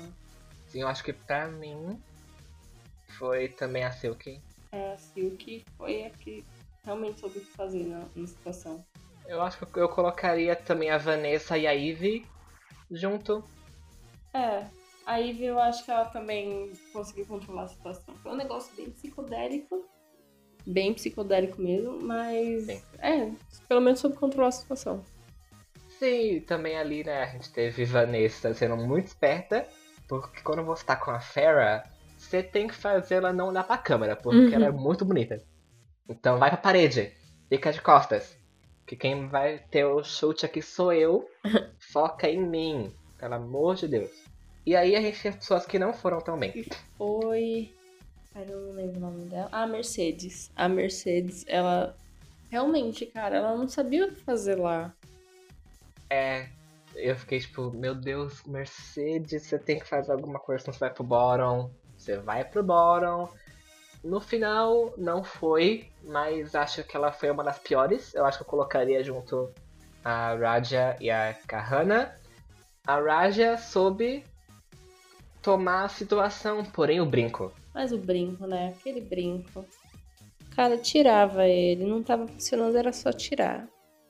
[0.67, 1.99] Sim, eu acho que pra mim
[3.17, 4.41] foi também a Silk.
[4.71, 6.45] É, a Silk foi a que
[6.83, 8.85] realmente soube o que fazer na, na situação.
[9.27, 12.25] Eu acho que eu colocaria também a Vanessa e a Ivy
[12.91, 13.43] junto.
[14.33, 14.65] É,
[15.05, 18.13] a Ivy eu acho que ela também conseguiu controlar a situação.
[18.21, 19.85] Foi um negócio bem psicodélico.
[20.65, 22.65] Bem psicodélico mesmo, mas.
[22.65, 22.81] Sim.
[22.99, 23.31] É,
[23.67, 25.03] pelo menos soube controlar a situação.
[25.99, 29.65] Sim, também ali, né, a gente teve Vanessa sendo muito esperta,
[30.09, 31.85] porque quando você tá com a Farrah,
[32.25, 34.53] você tem que fazer ela não olhar pra câmera, porque Uhum.
[34.53, 35.41] ela é muito bonita.
[36.09, 37.11] Então vai pra parede,
[37.49, 38.37] fica de costas.
[38.85, 41.27] Que quem vai ter o chute aqui sou eu,
[41.91, 44.11] foca em mim, pelo amor de Deus.
[44.65, 46.65] E aí a gente tem pessoas que não foram tão bem.
[46.97, 47.71] Foi.
[48.35, 49.47] Eu não lembro o nome dela.
[49.51, 50.51] Ah, Mercedes.
[50.55, 51.95] A Mercedes, ela.
[52.51, 54.93] Realmente, cara, ela não sabia o que fazer lá.
[56.09, 56.47] É,
[56.95, 60.93] eu fiquei tipo, meu Deus, Mercedes, você tem que fazer alguma coisa, senão você vai
[60.93, 61.71] pro bottom.
[62.05, 63.27] Você vai pro bottom.
[64.03, 68.13] No final, não foi, mas acho que ela foi uma das piores.
[68.13, 69.51] Eu acho que eu colocaria junto
[70.03, 72.15] a Raja e a Kahana.
[72.85, 74.23] A Raja soube
[75.41, 77.51] tomar a situação, porém o brinco.
[77.73, 78.75] Mas o brinco, né?
[78.77, 79.65] Aquele brinco.
[80.55, 83.67] Cara, tirava ele, não tava funcionando, era só tirar.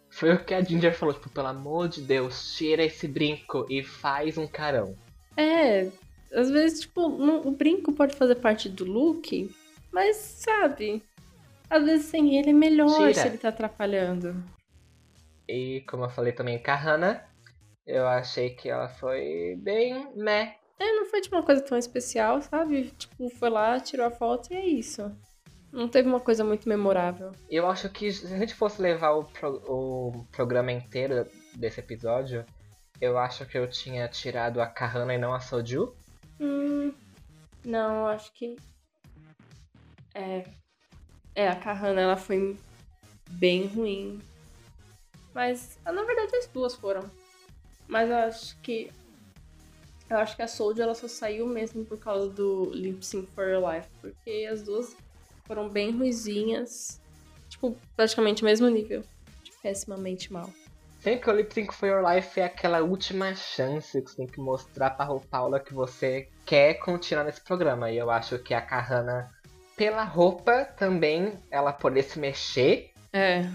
[0.09, 3.81] Foi o que a Ginger falou, tipo, pelo amor de Deus, tira esse brinco e
[3.81, 4.97] faz um carão.
[5.37, 5.89] É,
[6.31, 9.49] às vezes, tipo, o brinco pode fazer parte do look,
[9.91, 11.01] mas, sabe,
[11.69, 13.13] às vezes sem ele é melhor Tira.
[13.13, 14.35] se ele tá atrapalhando.
[15.47, 17.23] E como eu falei também, Kahana,
[17.85, 20.55] eu achei que ela foi bem meh.
[20.79, 22.91] É, não foi tipo uma coisa tão especial, sabe?
[22.97, 25.11] Tipo, foi lá, tirou a foto e é isso.
[25.71, 27.31] Não teve uma coisa muito memorável.
[27.49, 32.45] Eu acho que se a gente fosse levar o, pro, o programa inteiro desse episódio,
[32.99, 35.93] eu acho que eu tinha tirado a Kahana e não a Soju.
[36.39, 36.93] Hum,
[37.63, 38.55] não, acho que
[40.15, 40.45] é.
[41.35, 42.57] É, a Kahana ela foi
[43.31, 44.21] bem ruim.
[45.33, 47.11] Mas, na verdade, as duas foram.
[47.87, 48.89] Mas eu acho que.
[50.09, 53.49] Eu acho que a Soldier ela só saiu mesmo por causa do Lip Sync for
[53.49, 53.89] Your Life.
[53.99, 54.95] Porque as duas
[55.45, 57.01] foram bem ruizinhas.
[57.49, 59.03] Tipo, praticamente o mesmo nível.
[59.43, 60.49] De pessimamente mal.
[61.05, 64.25] Sempre que o Lip Sync for Your Life é aquela última chance que você tem
[64.25, 67.91] que mostrar pra Paula que você quer continuar nesse programa.
[67.91, 69.31] E eu acho que a Kahana
[69.77, 72.91] pela roupa também, ela poder se mexer.
[73.13, 73.47] É.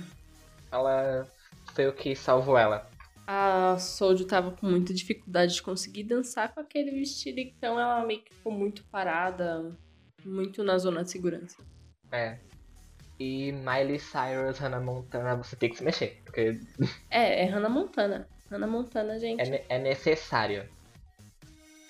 [0.70, 1.26] Ela
[1.74, 2.88] foi o que salvou ela.
[3.26, 8.22] A Soldier tava com muita dificuldade de conseguir dançar com aquele vestido, então ela meio
[8.22, 9.76] que ficou muito parada,
[10.24, 11.56] muito na zona de segurança.
[12.12, 12.38] É.
[13.20, 16.22] E Miley Cyrus, Hannah Montana, você tem que se mexer.
[16.24, 16.58] Porque...
[17.10, 18.26] É, é Hannah Montana.
[18.50, 19.42] Hannah Montana, gente.
[19.42, 20.66] É, é necessário.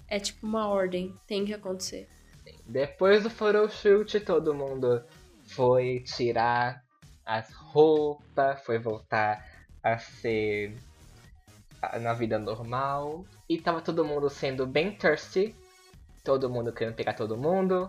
[0.09, 2.09] É tipo uma ordem, tem que acontecer.
[2.66, 5.05] Depois do photoshoot, todo mundo
[5.45, 6.83] foi tirar
[7.25, 9.47] as roupas, foi voltar
[9.85, 10.75] a ser
[12.01, 13.25] na vida normal.
[13.49, 15.55] E tava todo mundo sendo bem thirsty.
[16.25, 17.88] Todo mundo querendo pegar todo mundo.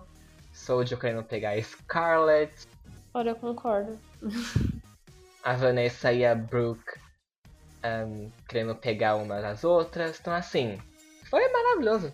[0.54, 2.68] Soldier querendo pegar a Scarlett.
[3.14, 4.00] Olha, eu concordo.
[5.44, 7.00] a Vanessa e a Brooke
[7.84, 10.20] um, querendo pegar uma das outras.
[10.20, 10.80] Então, assim,
[11.30, 12.14] foi maravilhoso.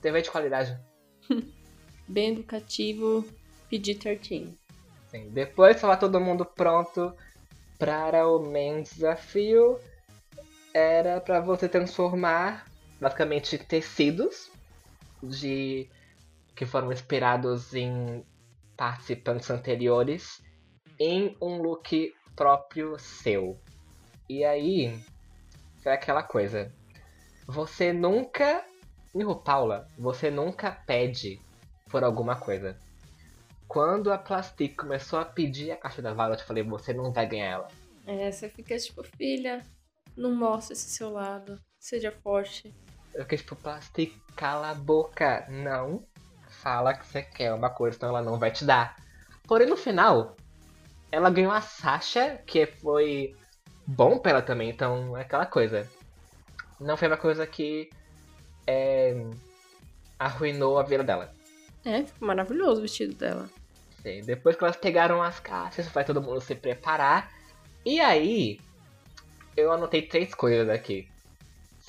[0.00, 0.78] TV de qualidade.
[2.08, 3.26] Bem educativo,
[3.70, 4.56] PG-13.
[5.08, 7.14] Sim, depois estava todo mundo pronto
[7.78, 9.78] para o main desafio.
[10.72, 12.66] Era para você transformar
[13.00, 14.50] basicamente tecidos
[15.22, 15.88] de
[16.54, 18.24] que foram inspirados em
[18.78, 20.42] participantes anteriores
[20.98, 23.60] em um look próprio seu.
[24.28, 24.98] E aí,
[25.82, 26.72] foi aquela coisa.
[27.46, 28.64] Você nunca
[29.14, 31.40] Nico Paula, você nunca pede
[31.90, 32.78] por alguma coisa.
[33.66, 37.26] Quando a Plastic começou a pedir a caixa da Violet, eu falei, você não vai
[37.26, 37.68] ganhar ela.
[38.06, 39.62] É, você fica tipo, filha,
[40.16, 42.74] não mostra esse seu lado, seja forte.
[43.14, 45.46] Eu fiquei tipo, Plastic, cala a boca.
[45.48, 46.06] Não
[46.68, 48.96] fala que você quer uma coisa, então ela não vai te dar.
[49.46, 50.36] Porém, no final,
[51.10, 53.34] ela ganhou a Sasha, que foi
[53.86, 55.88] bom pra ela também, então é aquela coisa.
[56.78, 57.88] Não foi uma coisa que
[58.66, 59.16] é,
[60.18, 61.32] arruinou a vida dela.
[61.86, 63.48] É, ficou maravilhoso o vestido dela.
[64.02, 67.32] Sim, depois que elas pegaram as caixas, vai todo mundo se preparar.
[67.84, 68.60] E aí,
[69.56, 71.08] eu anotei três coisas aqui.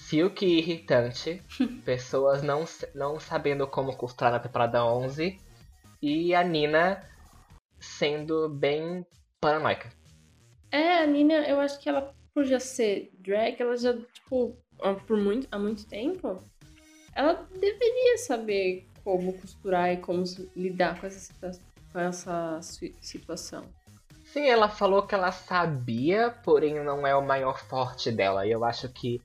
[0.10, 1.39] Silk irritante,
[1.86, 5.39] pessoas não, não sabendo como costurar na temporada 11
[6.02, 7.08] e a Nina
[7.80, 9.06] sendo bem
[9.39, 9.93] paranoica.
[10.72, 14.58] É, a Nina, eu acho que ela, por já ser drag, ela já, tipo,
[15.06, 16.41] por muito, há muito tempo,
[17.13, 20.24] ela deveria saber como costurar e como
[20.56, 21.32] lidar com essa,
[21.93, 22.60] com essa
[23.00, 23.63] situação.
[24.26, 28.48] Sim, ela falou que ela sabia, porém não é o maior forte dela.
[28.48, 29.22] E eu acho que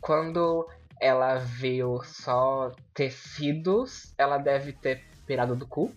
[0.00, 0.66] quando
[1.00, 5.92] ela viu só tecidos, ela deve ter pirado do cu.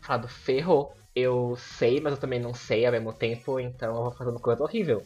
[0.00, 0.94] Falado, ferrou.
[1.14, 4.40] Eu sei, mas eu também não sei ao mesmo tempo, então eu vou fazer uma
[4.40, 5.02] coisa horrível.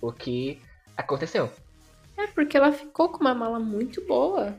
[0.00, 0.60] O que
[0.96, 1.50] aconteceu.
[2.16, 4.54] É, porque ela ficou com uma mala muito boa.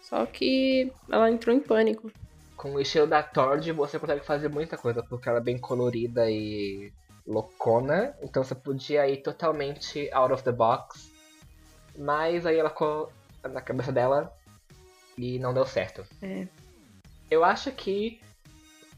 [0.00, 2.10] Só que ela entrou em pânico.
[2.56, 6.30] Com o estilo da Tord, você consegue fazer muita coisa, porque ela é bem colorida
[6.30, 6.92] e
[7.26, 8.14] loucona.
[8.22, 11.11] Então você podia ir totalmente out of the box.
[11.96, 14.32] Mas aí ela ficou na cabeça dela
[15.16, 16.04] e não deu certo.
[16.22, 16.46] É.
[17.30, 18.20] Eu acho que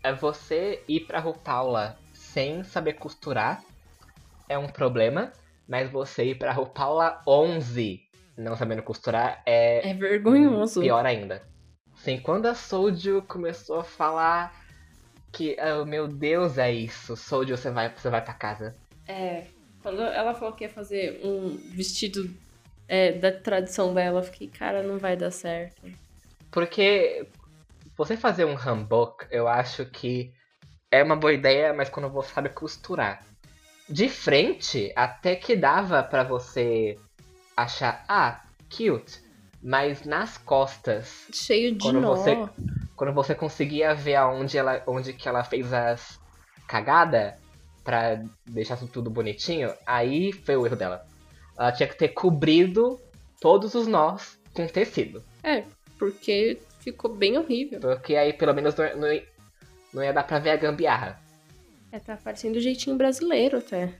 [0.03, 3.63] é você ir pra RuPaula sem saber costurar
[4.49, 5.33] é um problema.
[5.67, 8.03] Mas você ir pra RuPaula 11
[8.37, 10.81] não sabendo costurar é, É vergonhoso.
[10.81, 11.43] pior ainda.
[11.95, 14.55] Assim, quando a Soju começou a falar
[15.33, 18.75] que, oh, meu Deus, é isso, Soju, você vai, você vai pra casa.
[19.09, 19.47] É.
[19.83, 22.29] Quando ela falou que ia fazer um vestido
[22.89, 25.91] é, da tradição dela, eu fiquei, cara, não vai dar certo.
[26.51, 27.27] Porque
[27.97, 30.33] você fazer um hanbok, eu acho que
[30.91, 33.25] é uma boa ideia, mas quando você sabe costurar.
[33.89, 36.99] De frente, até que dava pra você
[37.57, 39.23] achar, ah, cute.
[39.63, 42.09] Mas nas costas, Cheio de Quando nó.
[42.17, 42.49] você-
[42.97, 46.21] quando você conseguia ver aonde ela, onde que ela fez as
[46.69, 47.37] cagada
[47.83, 51.05] pra deixar tudo bonitinho, aí foi o erro dela.
[51.59, 53.01] Ela tinha que ter cobrido
[53.41, 55.23] todos os nós com tecido.
[55.43, 55.65] É,
[55.99, 57.81] porque ficou bem horrível.
[57.81, 59.23] Porque aí pelo menos não, não,
[59.93, 61.21] não ia dar pra ver a gambiarra.
[61.93, 63.95] É, tá parecendo o jeitinho brasileiro até.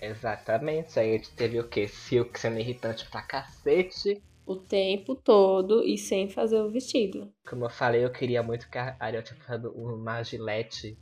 [0.00, 0.98] Exatamente.
[0.98, 1.88] Aí a gente teve o quê?
[1.88, 4.22] Silk sendo irritante pra cacete.
[4.46, 7.32] O tempo todo e sem fazer o vestido.
[7.48, 10.96] Como eu falei, eu queria muito que a Ariel tivesse usado uma gilete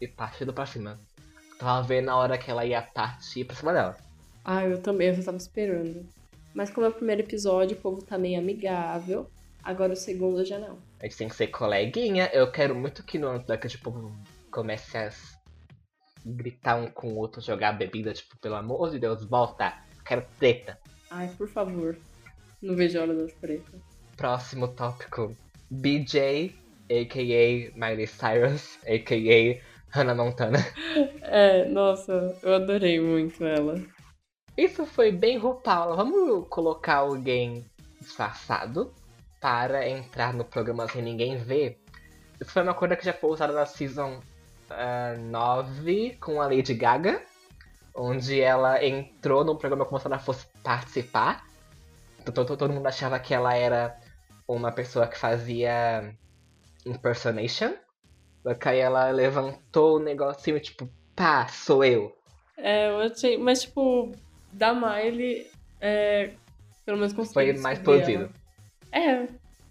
[0.00, 0.98] e partido pra cima.
[1.58, 3.96] Tava vendo a hora que ela ia partir pra cima dela.
[4.48, 6.06] Ah, eu também, eu já tava esperando.
[6.54, 9.28] Mas como é o primeiro episódio, o povo tá meio amigável.
[9.60, 10.78] Agora o segundo já não.
[11.00, 12.30] A gente tem que ser coleguinha.
[12.32, 14.12] Eu quero muito que no Untucked, tipo,
[14.48, 15.10] comece a
[16.24, 19.74] gritar um com o outro, jogar bebida, tipo, pelo amor de Deus, volta.
[20.06, 20.78] Quero treta.
[21.10, 21.98] Ai, por favor.
[22.62, 23.80] Não vejo a hora das pretas.
[24.16, 25.36] Próximo tópico.
[25.68, 26.54] BJ,
[26.88, 27.76] a.k.a.
[27.76, 29.60] Miley Cyrus, a.k.a.
[29.90, 30.58] Hannah Montana.
[31.28, 33.74] É, nossa, eu adorei muito ela.
[34.56, 35.96] Isso foi bem RuPaul.
[35.96, 37.64] Vamos colocar alguém
[38.00, 38.92] disfarçado
[39.40, 41.78] para entrar no programa sem ninguém ver.
[42.40, 44.20] Isso foi uma coisa que já foi usada na Season
[44.70, 47.22] ah, 9 com a Lady Gaga.
[47.94, 51.46] Onde ela entrou no programa como se ela fosse participar.
[52.34, 53.96] Todo, todo mundo achava que ela era
[54.48, 56.14] uma pessoa que fazia
[56.84, 57.74] impersonation.
[58.42, 62.16] Só que aí ela levantou o negocinho, tipo, pá, sou eu.
[62.56, 63.36] É, eu achei.
[63.36, 64.12] Mas, tipo,
[64.52, 65.46] da Miley,
[65.80, 66.30] é,
[66.84, 67.52] pelo menos consegui.
[67.52, 68.30] Foi mais produzido.
[68.92, 69.26] É,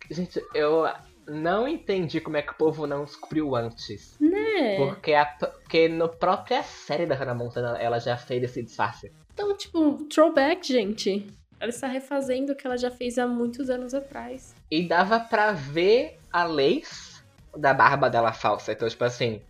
[0.09, 0.87] Gente, eu
[1.27, 4.15] não entendi como é que o povo não descobriu antes.
[4.19, 4.77] né?
[4.77, 9.11] Porque, a, porque no própria série da Hannah Montana ela já fez esse disfarce.
[9.33, 11.25] Então, tipo, throwback, gente.
[11.59, 14.53] Ela está refazendo o que ela já fez há muitos anos atrás.
[14.69, 17.23] E dava pra ver a lace
[17.57, 18.73] da barba dela falsa.
[18.73, 19.41] Então, tipo assim,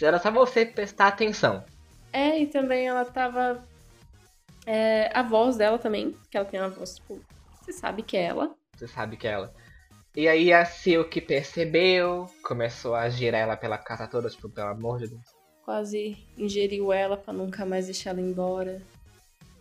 [0.00, 1.64] era só você prestar atenção.
[2.12, 3.64] É, e também ela tava.
[4.66, 7.20] É, a voz dela também, que ela tem uma voz, tipo,
[7.60, 8.54] você sabe que é ela.
[8.76, 9.52] Você sabe que é ela.
[10.14, 14.98] E aí a Silk percebeu, começou a girar ela pela casa toda, tipo, pelo amor
[14.98, 15.22] de Deus.
[15.64, 18.82] Quase ingeriu ela pra nunca mais deixar ela embora.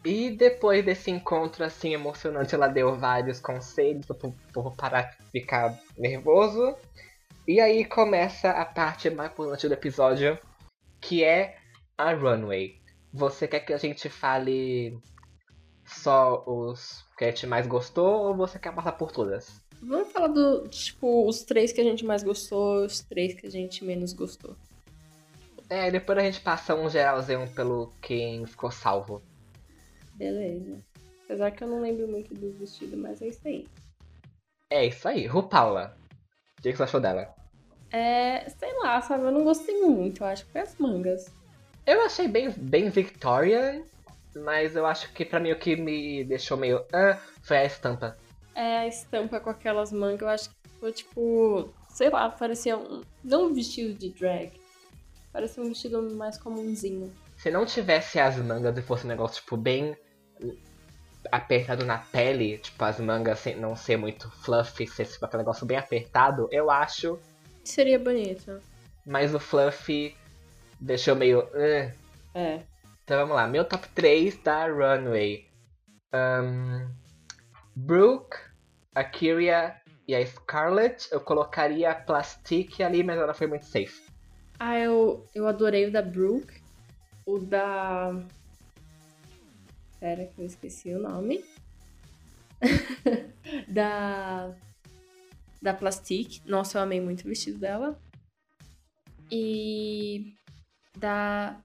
[0.03, 5.79] E depois desse encontro assim emocionante, ela deu vários conselhos pro povo parar de ficar
[5.97, 6.75] nervoso.
[7.47, 10.37] E aí começa a parte mais importante do episódio,
[10.99, 11.57] que é
[11.97, 12.80] a runway.
[13.13, 14.97] Você quer que a gente fale
[15.85, 19.61] só os que a gente mais gostou ou você quer passar por todas?
[19.81, 23.49] Vamos falar do, tipo, os três que a gente mais gostou, os três que a
[23.49, 24.55] gente menos gostou.
[25.69, 29.21] É, depois a gente passa um geralzinho pelo quem ficou salvo.
[30.15, 30.77] Beleza.
[31.25, 33.67] Apesar que eu não lembro muito do vestido, mas é isso aí.
[34.69, 35.97] É isso aí, Rupaula.
[36.59, 37.33] O que você achou dela?
[37.91, 39.23] É, sei lá, sabe?
[39.25, 41.33] Eu não gostei muito, eu acho que foi as mangas.
[41.85, 43.83] Eu achei bem, bem Victorian,
[44.35, 48.17] mas eu acho que pra mim o que me deixou meio ah, foi a estampa.
[48.55, 53.01] É, a estampa com aquelas mangas, eu acho que foi tipo, sei lá, parecia um.
[53.23, 54.51] Não um vestido de drag.
[55.31, 57.11] Parecia um vestido mais comumzinho.
[57.37, 59.95] Se não tivesse as mangas e fosse um negócio tipo bem
[61.31, 65.65] apertado na pele, tipo as mangas sem- não ser muito fluffy, ser tipo, aquele negócio
[65.65, 67.17] bem apertado, eu acho.
[67.63, 68.59] Seria bonito.
[69.05, 70.15] Mas o fluffy
[70.81, 71.47] deixou meio.
[71.53, 71.93] É.
[73.03, 75.47] Então vamos lá, meu top 3 da Runway.
[76.13, 76.89] Ahn,
[77.75, 78.37] Brooke,
[78.93, 79.75] a Kyria
[80.07, 81.07] e a Scarlett.
[81.11, 84.01] Eu colocaria a Plastic ali, mas ela foi muito safe.
[84.59, 86.61] Ah, eu, eu adorei o da Brooke.
[87.25, 88.23] O da.
[89.99, 91.43] Pera que eu esqueci o nome.
[93.67, 94.53] da.
[95.61, 96.43] Da Plastic.
[96.45, 97.99] Nossa, eu amei muito o vestido dela.
[99.31, 100.33] E.
[100.97, 101.55] Da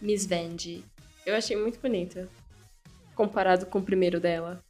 [0.00, 0.84] Miss Vandy.
[1.26, 2.28] Eu achei muito bonita.
[3.14, 4.62] Comparado com o primeiro dela.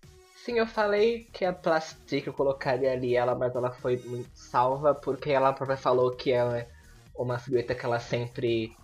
[0.45, 4.95] Sim, eu falei que a Plastic eu colocaria ali ela, mas ela foi muito salva
[4.95, 6.69] porque ela própria falou que ela é
[7.15, 8.75] uma silhueta que ela sempre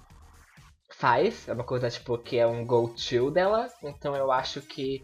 [0.91, 5.03] faz, é uma coisa tipo que é um go-to dela, então eu acho que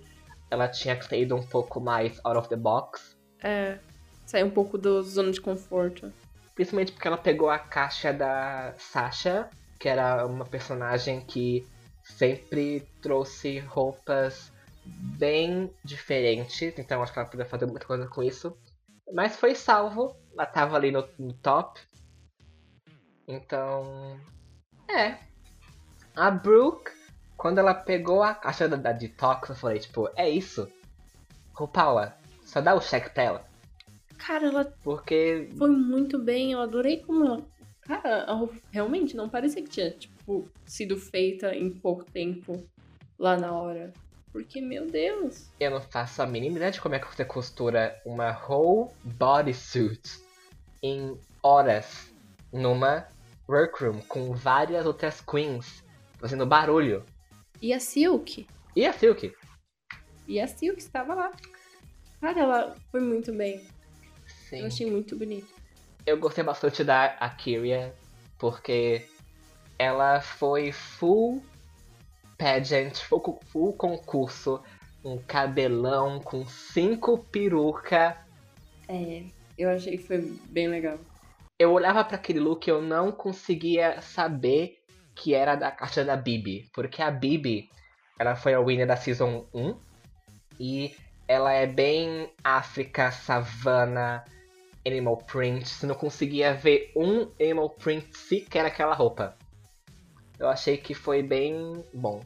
[0.50, 3.16] ela tinha que ido um pouco mais out of the box.
[3.42, 3.78] É,
[4.26, 6.12] sair um pouco do zona de conforto.
[6.54, 9.48] Principalmente porque ela pegou a caixa da Sasha,
[9.82, 11.66] que era uma personagem que
[12.04, 14.52] sempre trouxe roupas
[14.84, 18.56] bem diferentes, então acho que ela podia fazer muita coisa com isso.
[19.12, 21.80] Mas foi salvo, ela tava ali no, no top.
[23.26, 24.20] Então.
[24.88, 25.18] É.
[26.14, 26.92] A Brooke,
[27.36, 30.70] quando ela pegou a caixa da, da Detox, eu falei, tipo, é isso.
[31.72, 33.44] Paula, só dá o cheque pra ela.
[34.16, 37.51] Cara, ela Porque foi muito bem, eu adorei como ela.
[37.82, 38.26] Cara,
[38.70, 42.64] realmente não parecia que tinha, tipo, sido feita em pouco tempo
[43.18, 43.92] lá na hora.
[44.32, 45.50] Porque, meu Deus.
[45.60, 50.20] eu não faço a mínima ideia de como é que você costura uma whole bodysuit
[50.82, 52.10] em horas
[52.50, 53.06] numa
[53.48, 55.84] workroom com várias outras queens
[56.18, 57.04] fazendo barulho.
[57.60, 58.46] E a Silk?
[58.74, 59.34] E a Silk?
[60.26, 61.32] E a Silk estava lá.
[62.20, 63.66] Cara, ela foi muito bem.
[64.48, 64.60] Sim.
[64.60, 65.51] Eu achei muito bonito.
[66.04, 67.94] Eu gostei bastante da Akiria,
[68.38, 69.06] porque
[69.78, 71.42] ela foi full
[72.36, 74.60] pageant, full, full concurso,
[75.04, 78.16] um cabelão com cinco peruca.
[78.88, 79.22] É,
[79.56, 80.18] eu achei que foi
[80.50, 80.98] bem legal.
[81.56, 84.82] Eu olhava para aquele look e eu não conseguia saber
[85.14, 87.70] que era da caixa da Bibi, porque a Bibi,
[88.18, 89.76] ela foi a winner da Season 1
[90.58, 90.96] e
[91.28, 94.24] ela é bem África, savana,
[94.86, 95.68] animal print.
[95.68, 99.36] Você não conseguia ver um animal print sequer naquela roupa.
[100.38, 102.20] Eu achei que foi bem bom.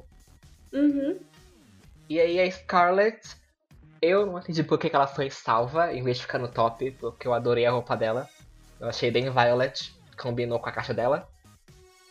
[0.73, 1.19] Uhum.
[2.09, 3.37] E aí a Scarlett,
[4.01, 7.27] eu não entendi por que ela foi salva em vez de ficar no top, porque
[7.27, 8.29] eu adorei a roupa dela.
[8.79, 11.29] Eu achei bem Violet, combinou com a caixa dela.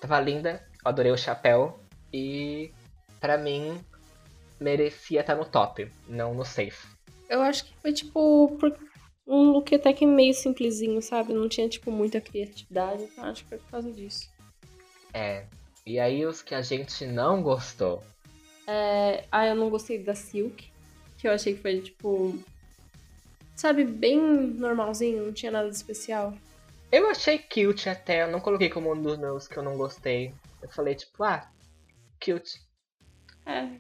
[0.01, 1.79] Tava linda, eu adorei o chapéu
[2.13, 2.71] e
[3.19, 3.79] pra mim
[4.59, 6.87] merecia estar no top, não no safe.
[7.29, 8.75] Eu acho que foi tipo por-
[9.27, 11.33] um look até que meio simplesinho, sabe?
[11.33, 14.29] Não tinha tipo muita criatividade, então acho que foi por causa disso.
[15.13, 15.45] É.
[15.85, 18.03] E aí os que a gente não gostou.
[18.67, 19.25] É...
[19.31, 20.71] Ah, eu não gostei da Silk,
[21.17, 22.37] que eu achei que foi tipo.
[23.55, 26.33] Sabe, bem normalzinho, não tinha nada de especial.
[26.91, 30.33] Eu achei cute até, eu não coloquei como um dos meus que eu não gostei.
[30.61, 31.49] Eu falei tipo, ah,
[32.23, 32.59] cute.
[33.45, 33.79] É.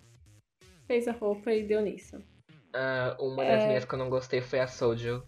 [0.87, 2.17] Fez a roupa e deu nisso.
[2.73, 3.67] Ah, uma das É.
[3.67, 5.23] minhas que eu não gostei foi a Soju.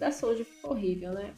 [0.00, 1.34] Da Soulja ficou horrível, né?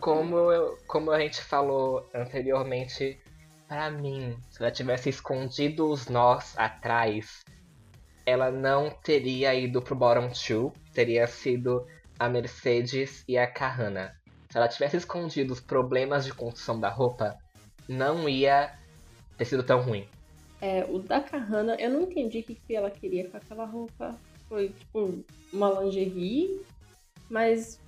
[0.00, 3.20] Como, eu, como a gente falou anteriormente,
[3.68, 7.44] pra mim, se ela tivesse escondido os nós atrás,
[8.24, 11.86] ela não teria ido pro bottom two, teria sido
[12.18, 14.16] a Mercedes e a Kahana.
[14.50, 17.36] Se ela tivesse escondido os problemas de construção da roupa,
[17.86, 18.74] não ia
[19.36, 20.08] ter sido tão ruim.
[20.62, 24.16] É, o da Kahana, eu não entendi o que, que ela queria com aquela roupa.
[24.48, 26.60] Foi tipo uma lingerie,
[27.28, 27.81] mas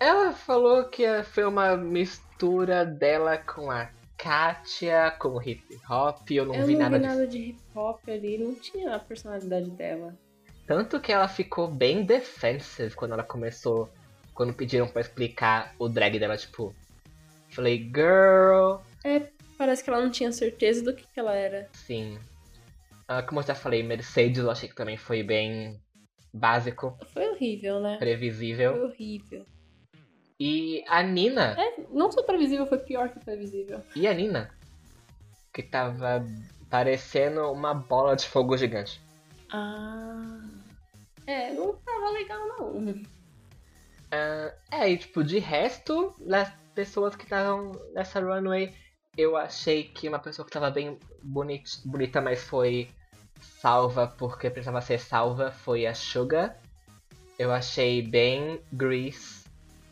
[0.00, 6.46] Ela falou que foi uma mistura dela com a Katia, com o hip hop, eu
[6.46, 9.70] não eu vi não nada vi nada de hip hop ali, não tinha a personalidade
[9.70, 10.14] dela.
[10.66, 13.90] Tanto que ela ficou bem defensive quando ela começou.
[14.32, 16.74] Quando pediram pra explicar o drag dela, tipo.
[17.50, 18.76] Falei, girl.
[19.04, 19.28] É,
[19.58, 21.68] parece que ela não tinha certeza do que, que ela era.
[21.74, 22.18] Sim.
[23.06, 25.78] Ah, como eu já falei, Mercedes eu achei que também foi bem
[26.32, 27.98] básico, Foi horrível, né?
[27.98, 28.84] Foi previsível.
[28.84, 29.44] horrível.
[30.40, 31.54] E a Nina.
[31.60, 33.82] É, não só previsível, foi pior que previsível.
[33.94, 34.50] E a Nina?
[35.52, 36.24] Que tava
[36.70, 38.98] parecendo uma bola de fogo gigante.
[39.52, 40.40] Ah.
[41.26, 43.02] É, não tava legal não.
[44.10, 48.74] Ah, é, e tipo, de resto, das pessoas que estavam nessa runway,
[49.16, 52.88] eu achei que uma pessoa que tava bem bonit, bonita, mas foi
[53.40, 56.56] salva porque precisava ser salva, foi a Suga.
[57.38, 59.39] Eu achei bem Grease.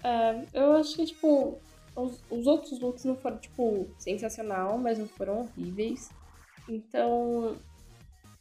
[0.08, 1.60] É, eu acho que, tipo,
[1.94, 6.10] os, os outros looks não foram, tipo, sensacional, mas não foram horríveis.
[6.66, 7.58] Então,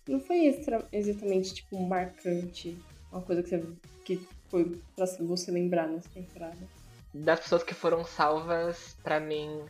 [0.07, 2.78] não foi extra- exatamente, tipo, marcante.
[3.11, 3.65] Uma coisa que, você,
[4.05, 6.57] que foi pra você lembrar nessa temporada.
[7.13, 9.61] Das pessoas que foram salvas, pra mim,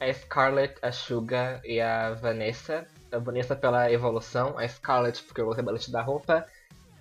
[0.00, 2.86] a Scarlett, a Suga e a Vanessa.
[3.12, 6.44] A Vanessa pela evolução, a Scarlett porque eu gostei bastante da roupa,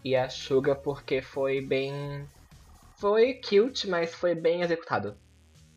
[0.03, 2.23] e a Suga porque foi bem.
[3.03, 5.17] Foi cute, mas foi bem executado.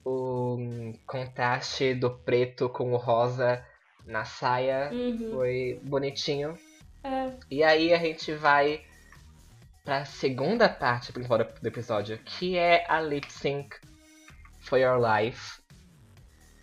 [0.05, 3.67] O hum, contraste do preto com o rosa
[4.05, 5.33] na saia Uhum.
[5.33, 6.57] foi bonitinho.
[7.03, 8.85] É, E aí a gente vai
[9.85, 13.75] pra segunda parte principal do do episódio, que é a lip sync
[14.61, 15.61] for your life.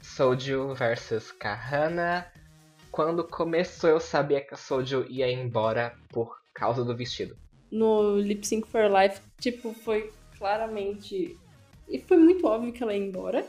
[0.02, 2.26] Soju versus Kahana.
[2.90, 7.36] quando começou eu sabia que a Soju ia embora por causa do vestido.
[7.70, 10.14] No Lip Sync for Life, tipo, foi
[10.44, 11.38] claramente.
[11.88, 13.46] E foi muito óbvio que ela ia embora.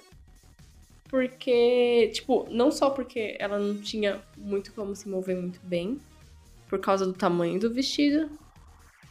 [1.09, 6.01] Porque, tipo, não só porque ela não tinha muito como se mover muito bem,
[6.69, 8.31] por causa do tamanho do vestido,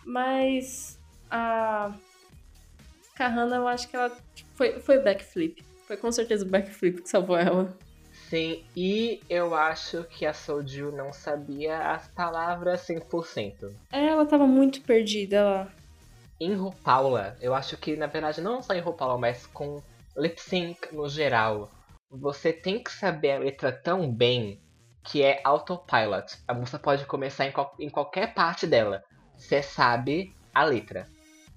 [0.06, 0.98] mas
[1.30, 1.94] a
[3.16, 5.64] Kahana, eu acho que ela tipo, foi, foi backflip.
[5.86, 7.78] Foi com certeza o backflip que salvou ela.
[8.30, 13.72] Sim, e eu acho que a Soju não sabia as palavras 100%.
[13.92, 15.74] É, ela tava muito perdida lá.
[16.44, 19.82] Em RuPaula, eu acho que na verdade não só em RuPaula, mas com
[20.18, 21.72] lip sync no geral,
[22.12, 24.60] você tem que saber a letra tão bem
[25.06, 26.38] que é autopilot.
[26.46, 29.02] A música pode começar em, qual, em qualquer parte dela.
[29.38, 31.08] Você sabe a letra.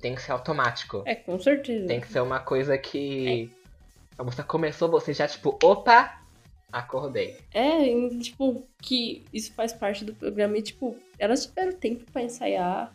[0.00, 1.02] Tem que ser automático.
[1.04, 1.88] É, com certeza.
[1.88, 3.50] Tem que ser uma coisa que.
[3.52, 4.20] É.
[4.20, 6.22] A música começou, você já, tipo, opa,
[6.70, 7.36] acordei.
[7.52, 7.88] É,
[8.20, 12.94] tipo, que isso faz parte do programa e, tipo, elas tiveram tempo para ensaiar.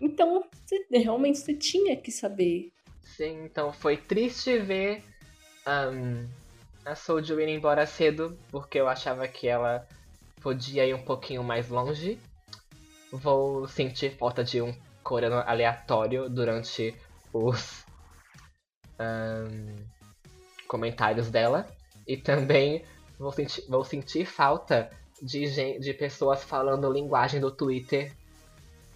[0.00, 2.72] Então, você, realmente você tinha que saber.
[3.02, 5.02] Sim, então foi triste ver
[5.66, 6.28] um,
[6.84, 9.86] a Soju ir embora cedo, porque eu achava que ela
[10.40, 12.18] podia ir um pouquinho mais longe.
[13.10, 16.94] Vou sentir falta de um coreano aleatório durante
[17.32, 17.84] os
[19.00, 19.76] um,
[20.68, 21.66] comentários dela.
[22.06, 22.84] E também
[23.18, 24.90] vou sentir, vou sentir falta
[25.22, 28.12] de, gente, de pessoas falando linguagem do Twitter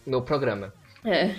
[0.07, 0.73] no programa.
[1.05, 1.35] É.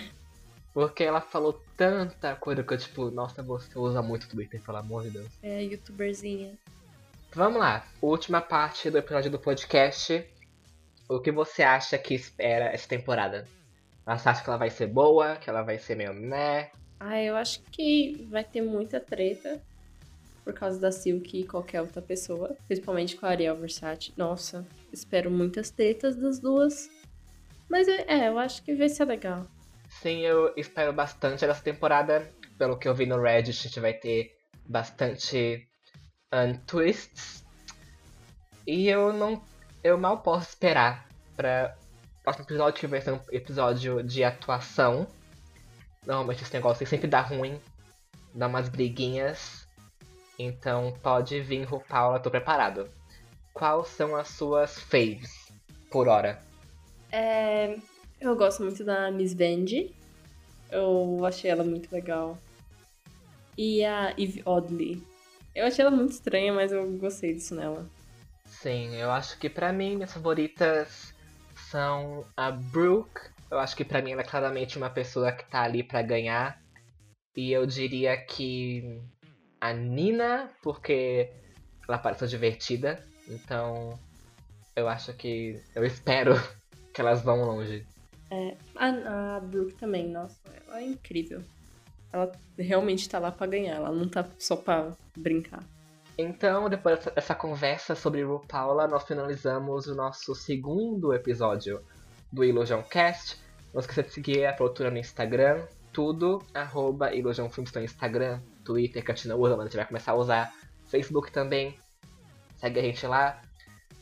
[0.74, 5.04] Porque ela falou tanta coisa que eu, tipo, nossa, você usa muito Twitter, pelo amor
[5.04, 5.28] de Deus.
[5.44, 6.58] É, youtuberzinha.
[7.34, 10.26] Vamos lá, última parte do episódio do podcast.
[11.08, 13.48] O que você acha que espera essa temporada?
[14.06, 15.36] Você acha que ela vai ser boa?
[15.36, 16.72] Que ela vai ser meio meh?
[17.00, 19.62] Ah, eu acho que vai ter muita treta
[20.44, 24.14] por causa da Silk e qualquer outra pessoa, principalmente com a Ariel Versace.
[24.18, 26.90] Nossa, espero muitas tretas das duas.
[27.72, 29.48] Mas é, eu acho que vai ser legal.
[29.88, 32.30] Sim, eu espero bastante dessa temporada.
[32.58, 34.36] Pelo que eu vi no Reddit, a gente vai ter
[34.68, 35.70] bastante
[36.34, 37.46] um, twists.
[38.68, 39.42] E eu não.
[39.82, 41.08] Eu mal posso esperar
[41.38, 41.74] para
[42.20, 45.08] o próximo episódio que vai ser um episódio de atuação.
[46.06, 47.58] Normalmente esse negócio sempre dá ruim,
[48.36, 49.66] dá umas briguinhas.
[50.38, 52.90] Então pode vir, Paula, tô preparado.
[53.54, 55.32] Quais são as suas faves
[55.90, 56.51] por hora?
[57.12, 57.78] É,
[58.20, 59.94] eu gosto muito da Miss Benji.
[60.72, 62.38] Eu achei ela muito legal.
[63.58, 65.04] E a Eve Oddly.
[65.54, 67.86] Eu achei ela muito estranha, mas eu gostei disso nela.
[68.46, 71.14] Sim, eu acho que para mim minhas favoritas
[71.70, 73.22] são a Brooke.
[73.50, 76.62] Eu acho que para mim ela é claramente uma pessoa que tá ali para ganhar.
[77.36, 79.02] E eu diria que
[79.60, 81.30] a Nina, porque
[81.88, 83.06] ela parece divertida.
[83.28, 84.00] Então
[84.76, 85.62] eu acho que.
[85.76, 86.34] Eu espero
[86.94, 87.86] que elas vão longe.
[88.30, 91.42] É, a, a Brooke também, nossa, ela é incrível.
[92.14, 95.64] Ela realmente tá lá pra ganhar, ela não tá só pra brincar.
[96.18, 101.82] Então, depois dessa conversa sobre RuPaula, nós finalizamos o nosso segundo episódio
[102.32, 103.40] do Illusion Cast.
[103.74, 109.04] Não esqueça de seguir a produtora no Instagram, tudo, arroba Illusion Films no Instagram, Twitter,
[109.04, 110.54] que a gente não usa, mas a gente vai começar a usar.
[110.88, 111.78] Facebook também.
[112.58, 113.42] Segue a gente lá.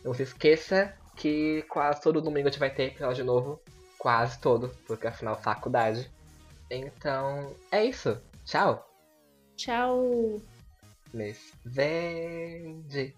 [0.04, 3.62] Não se esqueça que quase todo domingo a gente vai ter episódio novo.
[3.98, 6.10] Quase todo, porque afinal faculdade.
[6.72, 8.18] Então, é isso.
[8.46, 8.90] Tchau.
[9.58, 10.42] Tchau.
[11.14, 13.14] Miss Vende.